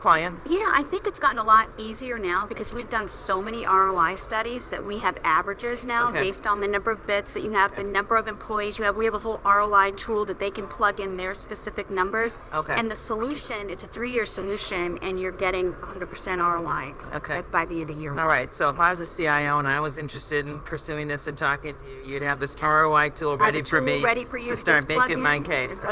clients? 0.00 0.40
Yeah, 0.50 0.70
I 0.74 0.82
think 0.90 1.06
it's 1.06 1.20
gotten 1.20 1.38
a 1.38 1.44
lot 1.44 1.68
easier 1.78 2.18
now 2.18 2.46
because 2.46 2.72
we've 2.72 2.88
done 2.90 3.06
so 3.06 3.40
many 3.42 3.66
ROI 3.66 4.16
studies 4.16 4.68
that 4.70 4.84
we 4.84 4.98
have 4.98 5.18
averages 5.24 5.86
now 5.86 6.08
Okay. 6.08 6.20
based 6.22 6.46
on 6.46 6.60
the 6.60 6.66
number 6.66 6.90
of 6.90 7.06
bits 7.06 7.32
that 7.32 7.42
you 7.42 7.50
have, 7.52 7.76
the 7.76 7.84
number 7.84 8.16
of 8.16 8.26
employees 8.26 8.78
you 8.78 8.84
have. 8.84 8.96
We 8.96 9.04
have 9.04 9.14
a 9.14 9.18
whole 9.18 9.40
ROI 9.44 9.92
tool 9.92 10.24
that 10.24 10.38
they 10.38 10.50
can 10.50 10.66
plug 10.66 11.00
in 11.00 11.16
their 11.16 11.34
specific 11.34 11.90
numbers. 11.90 12.36
Okay. 12.54 12.74
And 12.76 12.90
the 12.90 12.96
solution, 12.96 13.70
it's 13.70 13.84
a 13.84 13.86
three-year 13.86 14.26
solution, 14.26 14.98
and 15.02 15.20
you're 15.20 15.32
getting 15.32 15.72
100% 15.72 16.38
ROI 16.38 16.94
Okay. 17.16 17.42
by 17.50 17.64
the 17.66 17.80
end 17.82 17.90
of 17.90 17.96
the 17.96 18.02
year. 18.02 18.18
All 18.18 18.26
right. 18.26 18.52
So 18.52 18.68
if 18.70 18.80
I 18.80 18.90
was 18.90 19.00
a 19.00 19.06
CIO 19.06 19.58
and 19.58 19.68
I 19.68 19.80
was 19.80 19.98
interested 19.98 20.46
in 20.46 20.58
pursuing 20.60 21.08
this 21.08 21.26
and 21.26 21.36
talking 21.36 21.74
to 21.76 21.84
you, 21.84 22.14
you'd 22.14 22.22
have 22.22 22.40
this 22.40 22.56
ROI 22.60 23.10
tool 23.10 23.36
ready 23.36 23.62
for 23.62 23.80
me 23.80 24.02
ready 24.02 24.24
for 24.24 24.38
you 24.38 24.50
to 24.50 24.54
to 24.54 24.56
start 24.56 24.88
making 24.88 25.20
my 25.20 25.38
case. 25.38 25.84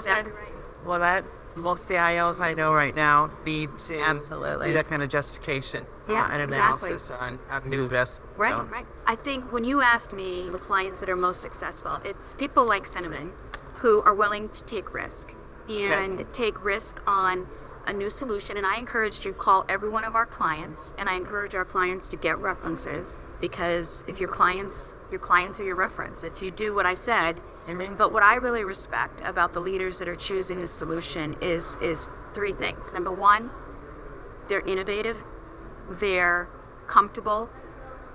Well, 0.85 0.99
that 1.01 1.25
most 1.59 1.89
CIOs 1.89 2.41
I 2.41 2.55
know 2.55 2.73
right 2.73 2.95
now 2.95 3.31
need 3.45 3.77
to 3.79 4.01
Absolutely. 4.01 4.69
do 4.69 4.73
that 4.75 4.87
kind 4.87 5.03
of 5.03 5.09
justification 5.09 5.87
Yeah, 6.09 6.23
uh, 6.23 6.29
and 6.33 6.43
exactly. 6.43 6.91
analysis 6.91 7.11
on, 7.11 7.39
on 7.51 7.69
new 7.69 7.83
investment. 7.85 8.31
Right, 8.37 8.53
So, 8.53 8.63
right. 8.65 8.87
I 9.07 9.17
think 9.17 9.53
when 9.53 9.65
you 9.65 9.83
asked 9.83 10.13
me 10.13 10.49
the 10.51 10.59
clients 10.59 11.01
that 11.01 11.09
are 11.09 11.17
most 11.17 11.41
successful, 11.41 11.99
it's 12.05 12.35
people 12.35 12.65
like 12.65 12.87
Cinnamon 12.87 13.33
who 13.75 14.03
are 14.03 14.15
willing 14.15 14.49
to 14.51 14.65
take 14.65 14.93
risk 14.93 15.35
and 15.69 16.25
take 16.33 16.65
risk 16.65 17.01
on 17.07 17.47
a 17.87 17.93
new 17.93 18.11
solution. 18.11 18.57
And 18.57 18.67
I 18.67 18.79
encourage 18.79 19.25
you 19.25 19.33
to 19.33 19.39
call 19.39 19.65
every 19.69 19.89
one 19.89 20.05
of 20.05 20.15
our 20.15 20.27
clients, 20.27 20.95
and 20.99 21.09
I 21.09 21.17
encourage 21.17 21.55
our 21.55 21.65
clients 21.65 22.09
to 22.09 22.17
get 22.17 22.39
references 22.39 23.19
because 23.41 24.05
if 24.09 24.19
your 24.21 24.29
clients, 24.29 24.95
your 25.11 25.21
clients 25.21 25.61
are 25.61 25.65
your 25.65 25.77
reference. 25.77 26.25
If 26.25 26.43
you 26.43 26.51
do 26.51 26.75
what 26.75 26.87
I 26.87 26.95
said, 26.95 27.41
but 27.97 28.13
what 28.13 28.23
I 28.23 28.37
really 28.37 28.65
respect 28.65 29.21
about 29.25 29.53
the 29.53 29.61
leaders 29.61 29.99
that 29.99 30.09
are 30.09 30.17
choosing 30.17 30.61
this 30.61 30.73
solution 30.73 31.37
is 31.41 31.77
is 31.83 32.09
three 32.35 32.53
things. 32.53 32.93
Number 32.93 33.13
one, 33.13 33.51
they're 34.49 34.67
innovative, 34.67 35.17
they're 35.91 36.49
comfortable 36.87 37.51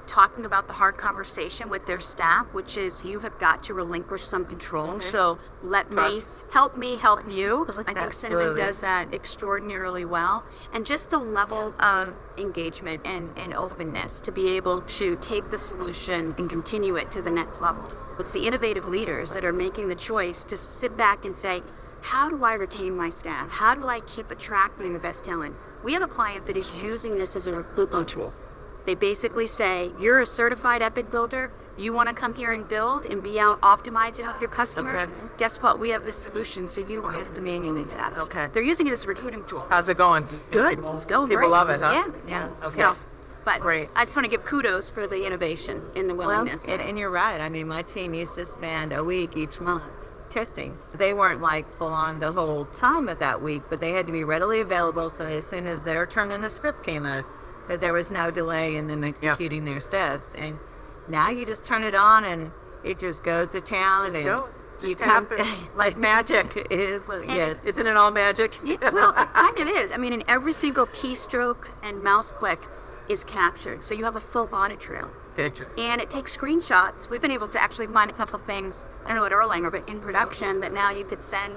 talking 0.08 0.46
about 0.46 0.68
the 0.68 0.74
hard 0.74 0.98
conversation 0.98 1.70
with 1.70 1.86
their 1.86 2.00
staff, 2.00 2.46
which 2.54 2.78
is 2.78 3.04
you 3.04 3.20
have 3.20 3.38
got 3.40 3.64
to 3.64 3.74
relinquish 3.74 4.24
some 4.26 4.46
control. 4.46 4.88
Mm-hmm. 4.88 5.02
So 5.02 5.38
let 5.62 5.90
Trust. 5.92 6.40
me 6.40 6.44
help 6.52 6.78
me 6.78 6.96
help 6.98 7.30
you. 7.30 7.68
I 7.88 7.94
think 7.94 8.14
Cinnamon 8.14 8.56
does 8.56 8.82
that 8.82 9.14
extraordinarily 9.14 10.06
well. 10.06 10.44
And 10.74 10.86
just 10.86 11.10
the 11.10 11.18
level 11.18 11.74
of 11.80 12.14
engagement 12.38 13.02
and, 13.06 13.30
and 13.38 13.54
openness 13.54 14.22
to 14.22 14.32
be 14.32 14.56
able 14.56 14.82
to 14.82 15.16
take 15.18 15.50
the 15.50 15.58
solution 15.58 16.34
and 16.38 16.50
continue 16.50 16.96
it 16.96 17.12
to 17.12 17.22
the 17.22 17.32
next 17.32 17.62
level. 17.62 17.88
It's 18.20 18.32
the 18.32 18.46
innovative 18.46 18.88
leaders 18.88 19.34
that 19.34 19.46
are 19.46 19.54
making 19.54 19.88
the 19.90 19.96
choice 19.96 20.44
to 20.46 20.58
sit 20.58 20.96
back 20.98 21.26
and 21.26 21.36
say, 21.36 21.62
how 22.02 22.30
do 22.30 22.44
I 22.44 22.56
retain 22.56 22.98
my 22.98 23.10
staff? 23.10 23.50
How 23.50 23.74
do 23.76 23.88
I 23.88 24.02
keep 24.02 24.30
attracting 24.30 24.92
the 24.92 25.00
best 25.00 25.24
talent? 25.24 25.56
We 25.84 25.94
have 25.94 26.02
a 26.02 26.08
client 26.08 26.46
that 26.48 26.58
is 26.58 26.70
using 26.82 27.18
this 27.18 27.36
as 27.36 27.48
a 27.48 27.54
recruitment 27.54 28.10
tool. 28.10 28.34
They 28.86 28.96
basically 28.96 29.48
say, 29.48 29.92
you're 30.00 30.22
a 30.22 30.26
certified 30.26 30.82
Epic 30.82 31.10
builder. 31.10 31.52
You 31.78 31.94
want 31.94 32.10
to 32.10 32.14
come 32.14 32.36
here 32.36 32.52
and 32.52 32.68
build 32.68 33.06
and 33.06 33.24
be 33.24 33.40
out 33.40 33.60
optimizing 33.62 34.32
with 34.32 34.40
your 34.40 34.50
customers. 34.50 35.04
Okay. 35.04 35.12
Guess 35.38 35.62
what? 35.62 35.80
We 35.80 35.90
have 35.90 36.06
this 36.06 36.18
solution, 36.18 36.68
so 36.68 36.82
you 36.82 37.02
don't 37.02 37.14
have 37.14 37.34
to 37.34 37.42
manually 37.42 37.86
task. 37.86 38.22
Okay. 38.24 38.48
They're 38.54 38.62
using 38.62 38.86
it 38.88 38.94
as 38.94 39.06
a 39.06 39.08
recruiting 39.08 39.44
tool. 39.46 39.66
How's 39.70 39.90
it 39.90 39.98
going? 39.98 40.28
Good. 40.52 40.80
It's 40.80 41.06
going 41.06 41.30
People 41.30 41.42
great. 41.44 41.50
love 41.50 41.70
it, 41.70 41.82
huh? 41.82 42.12
Yeah. 42.28 42.50
Yeah. 42.62 42.68
Okay. 42.68 42.82
So, 42.82 42.96
but 43.46 43.60
Great. 43.60 43.90
I 43.96 44.06
just 44.06 44.16
want 44.16 44.26
to 44.26 44.30
give 44.30 44.46
kudos 44.46 44.90
for 44.90 45.06
the 45.08 45.26
innovation 45.26 45.82
and 45.96 46.10
the 46.10 46.16
willingness. 46.16 46.64
Well, 46.66 46.80
and, 46.80 46.90
and 46.90 46.98
you're 46.98 47.10
right. 47.10 47.42
I 47.42 47.50
mean, 47.50 47.68
my 47.68 47.82
team 47.82 48.14
used 48.14 48.36
to 48.36 48.46
spend 48.46 48.94
a 48.94 49.04
week 49.04 49.36
each 49.36 49.60
month 49.60 49.84
testing. 50.30 50.78
They 50.94 51.14
weren't 51.14 51.42
like 51.42 51.70
full 51.72 51.88
on 51.88 52.20
the 52.20 52.32
whole 52.32 52.66
time 52.66 53.10
of 53.10 53.20
that 53.20 53.42
week, 53.42 53.64
but 53.70 53.80
they 53.82 53.92
had 53.92 54.06
to 54.08 54.14
be 54.14 54.24
readily 54.24 54.62
available. 54.62 55.10
So 55.10 55.26
as 55.26 55.46
soon 55.46 55.68
as 55.68 55.82
their 55.82 56.06
turn 56.06 56.32
in 56.32 56.42
the 56.42 56.50
script 56.50 56.84
came 56.86 57.06
out, 57.06 57.26
that 57.68 57.82
there 57.82 57.94
was 57.94 58.12
no 58.12 58.32
delay 58.32 58.76
in 58.76 58.88
them 58.88 59.04
executing 59.04 59.66
yeah. 59.66 59.72
their 59.74 59.80
steps. 59.80 60.36
And 60.36 60.58
now 61.08 61.30
you 61.30 61.46
just 61.46 61.66
turn 61.66 61.84
it 61.84 61.96
on 61.96 62.26
and 62.26 62.52
it 62.84 63.00
just 63.00 63.24
goes 63.24 63.50
to 63.50 63.62
town. 63.62 64.06
Just 64.06 64.18
and 64.18 64.26
go. 64.26 64.50
you 64.82 64.96
come 64.96 65.28
like 65.76 65.98
magic. 65.98 66.56
It 66.56 66.72
is, 66.72 67.08
uh, 67.10 67.22
yeah, 67.28 67.54
isn't 67.64 67.86
it 67.86 67.96
all 67.96 68.12
magic? 68.12 68.60
Well, 68.92 69.12
it 69.12 69.34
kind 69.34 69.60
of 69.60 69.68
is. 69.70 69.92
I 69.92 69.98
mean, 69.98 70.14
in 70.14 70.24
every 70.28 70.54
single 70.54 70.88
keystroke 70.88 71.68
and 71.84 72.02
mouse 72.04 72.32
click 72.32 72.60
is 73.10 73.24
captured. 73.24 73.84
So 73.84 73.96
you 73.96 74.04
have 74.06 74.16
a 74.16 74.22
full 74.22 74.50
audit 74.54 74.80
trail. 74.80 75.10
Picture. 75.36 75.68
And 75.80 76.00
it 76.00 76.12
takes 76.12 76.38
screenshots. 76.38 77.10
We've 77.10 77.22
been 77.22 77.32
able 77.32 77.48
to 77.48 77.62
actually 77.62 77.88
find 77.88 78.10
a 78.10 78.14
couple 78.14 78.38
things, 78.40 78.86
I 79.04 79.10
don't 79.10 79.18
know 79.18 79.26
at 79.26 79.32
Erlanger, 79.32 79.72
but 79.72 79.90
in 79.90 80.00
production 80.00 80.60
that 80.60 80.74
now 80.74 80.92
you 80.92 81.04
could 81.04 81.22
send 81.22 81.56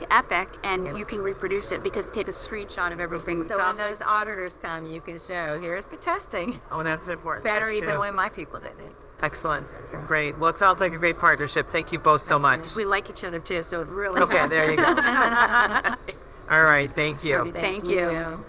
to 0.00 0.12
Epic 0.12 0.48
and 0.64 0.98
you 0.98 1.04
can 1.04 1.20
reproduce 1.20 1.72
it 1.72 1.82
because 1.82 2.06
it 2.06 2.14
takes 2.14 2.30
a 2.30 2.50
screenshot 2.50 2.92
of 2.92 3.00
everything. 3.00 3.46
So 3.48 3.58
when 3.58 3.76
those 3.76 4.02
auditors 4.02 4.58
come, 4.62 4.86
you 4.86 5.00
can 5.00 5.18
show, 5.18 5.60
here's 5.60 5.86
the 5.86 5.96
testing. 5.96 6.60
Oh, 6.70 6.82
that's 6.82 7.08
important. 7.08 7.44
Better 7.44 7.68
even 7.68 7.98
when 7.98 8.14
my 8.14 8.28
people 8.28 8.58
did 8.58 8.70
it. 8.78 8.94
Excellent. 9.22 9.74
Great. 10.06 10.38
Well, 10.38 10.50
it 10.50 10.58
sounds 10.58 10.80
like 10.80 10.94
a 10.94 10.98
great 10.98 11.18
partnership. 11.18 11.70
Thank 11.70 11.92
you 11.92 11.98
both 11.98 12.26
so 12.26 12.38
much. 12.38 12.74
We 12.74 12.86
like 12.86 13.10
each 13.10 13.22
other 13.22 13.38
too, 13.38 13.62
so 13.62 13.82
it 13.82 13.88
really. 13.88 14.20
Okay, 14.22 14.48
there 14.48 14.70
you 14.70 14.76
go. 14.76 14.84
All 16.50 16.64
right. 16.64 16.90
Thank 16.94 17.22
you. 17.22 17.52
Thank, 17.52 17.54
thank 17.54 17.84
you. 17.84 18.10
you. 18.10 18.44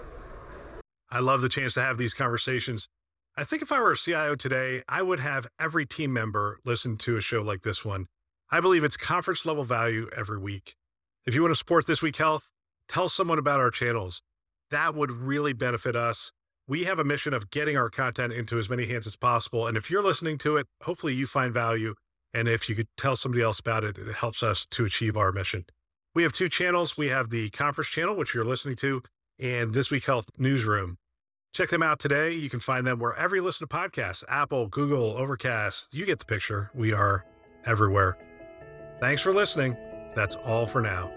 I 1.10 1.20
love 1.20 1.42
the 1.42 1.48
chance 1.50 1.74
to 1.74 1.82
have 1.82 1.98
these 1.98 2.14
conversations. 2.14 2.88
I 3.36 3.44
think 3.44 3.60
if 3.60 3.70
I 3.70 3.80
were 3.80 3.92
a 3.92 3.96
CIO 3.96 4.34
today, 4.34 4.82
I 4.88 5.02
would 5.02 5.20
have 5.20 5.46
every 5.60 5.84
team 5.84 6.12
member 6.12 6.58
listen 6.64 6.96
to 6.98 7.16
a 7.16 7.20
show 7.20 7.42
like 7.42 7.62
this 7.62 7.84
one. 7.84 8.06
I 8.50 8.60
believe 8.60 8.84
it's 8.84 8.96
conference 8.96 9.44
level 9.44 9.64
value 9.64 10.08
every 10.16 10.38
week. 10.38 10.74
If 11.24 11.36
you 11.36 11.42
want 11.42 11.52
to 11.52 11.58
support 11.58 11.86
This 11.86 12.02
Week 12.02 12.16
Health, 12.16 12.50
tell 12.88 13.08
someone 13.08 13.38
about 13.38 13.60
our 13.60 13.70
channels. 13.70 14.22
That 14.70 14.96
would 14.96 15.12
really 15.12 15.52
benefit 15.52 15.94
us. 15.94 16.32
We 16.66 16.82
have 16.84 16.98
a 16.98 17.04
mission 17.04 17.32
of 17.32 17.50
getting 17.50 17.76
our 17.76 17.88
content 17.88 18.32
into 18.32 18.58
as 18.58 18.68
many 18.68 18.86
hands 18.86 19.06
as 19.06 19.14
possible. 19.14 19.68
And 19.68 19.76
if 19.76 19.88
you're 19.88 20.02
listening 20.02 20.36
to 20.38 20.56
it, 20.56 20.66
hopefully 20.82 21.14
you 21.14 21.26
find 21.26 21.54
value. 21.54 21.94
And 22.34 22.48
if 22.48 22.68
you 22.68 22.74
could 22.74 22.88
tell 22.96 23.14
somebody 23.14 23.42
else 23.42 23.60
about 23.60 23.84
it, 23.84 23.98
it 23.98 24.14
helps 24.14 24.42
us 24.42 24.66
to 24.72 24.84
achieve 24.84 25.16
our 25.16 25.30
mission. 25.30 25.64
We 26.14 26.24
have 26.24 26.32
two 26.32 26.48
channels. 26.48 26.96
We 26.96 27.08
have 27.08 27.30
the 27.30 27.50
conference 27.50 27.88
channel, 27.88 28.16
which 28.16 28.34
you're 28.34 28.44
listening 28.44 28.76
to, 28.76 29.02
and 29.38 29.72
This 29.72 29.92
Week 29.92 30.04
Health 30.04 30.26
Newsroom. 30.38 30.98
Check 31.52 31.68
them 31.68 31.84
out 31.84 32.00
today. 32.00 32.32
You 32.32 32.48
can 32.48 32.60
find 32.60 32.84
them 32.84 32.98
wherever 32.98 33.36
you 33.36 33.42
listen 33.42 33.68
to 33.68 33.72
podcasts 33.72 34.24
Apple, 34.28 34.66
Google, 34.66 35.16
Overcast. 35.16 35.88
You 35.92 36.04
get 36.04 36.18
the 36.18 36.24
picture. 36.24 36.70
We 36.74 36.92
are 36.92 37.24
everywhere. 37.64 38.18
Thanks 38.98 39.22
for 39.22 39.32
listening. 39.32 39.76
That's 40.14 40.36
all 40.36 40.66
for 40.66 40.80
now. 40.80 41.10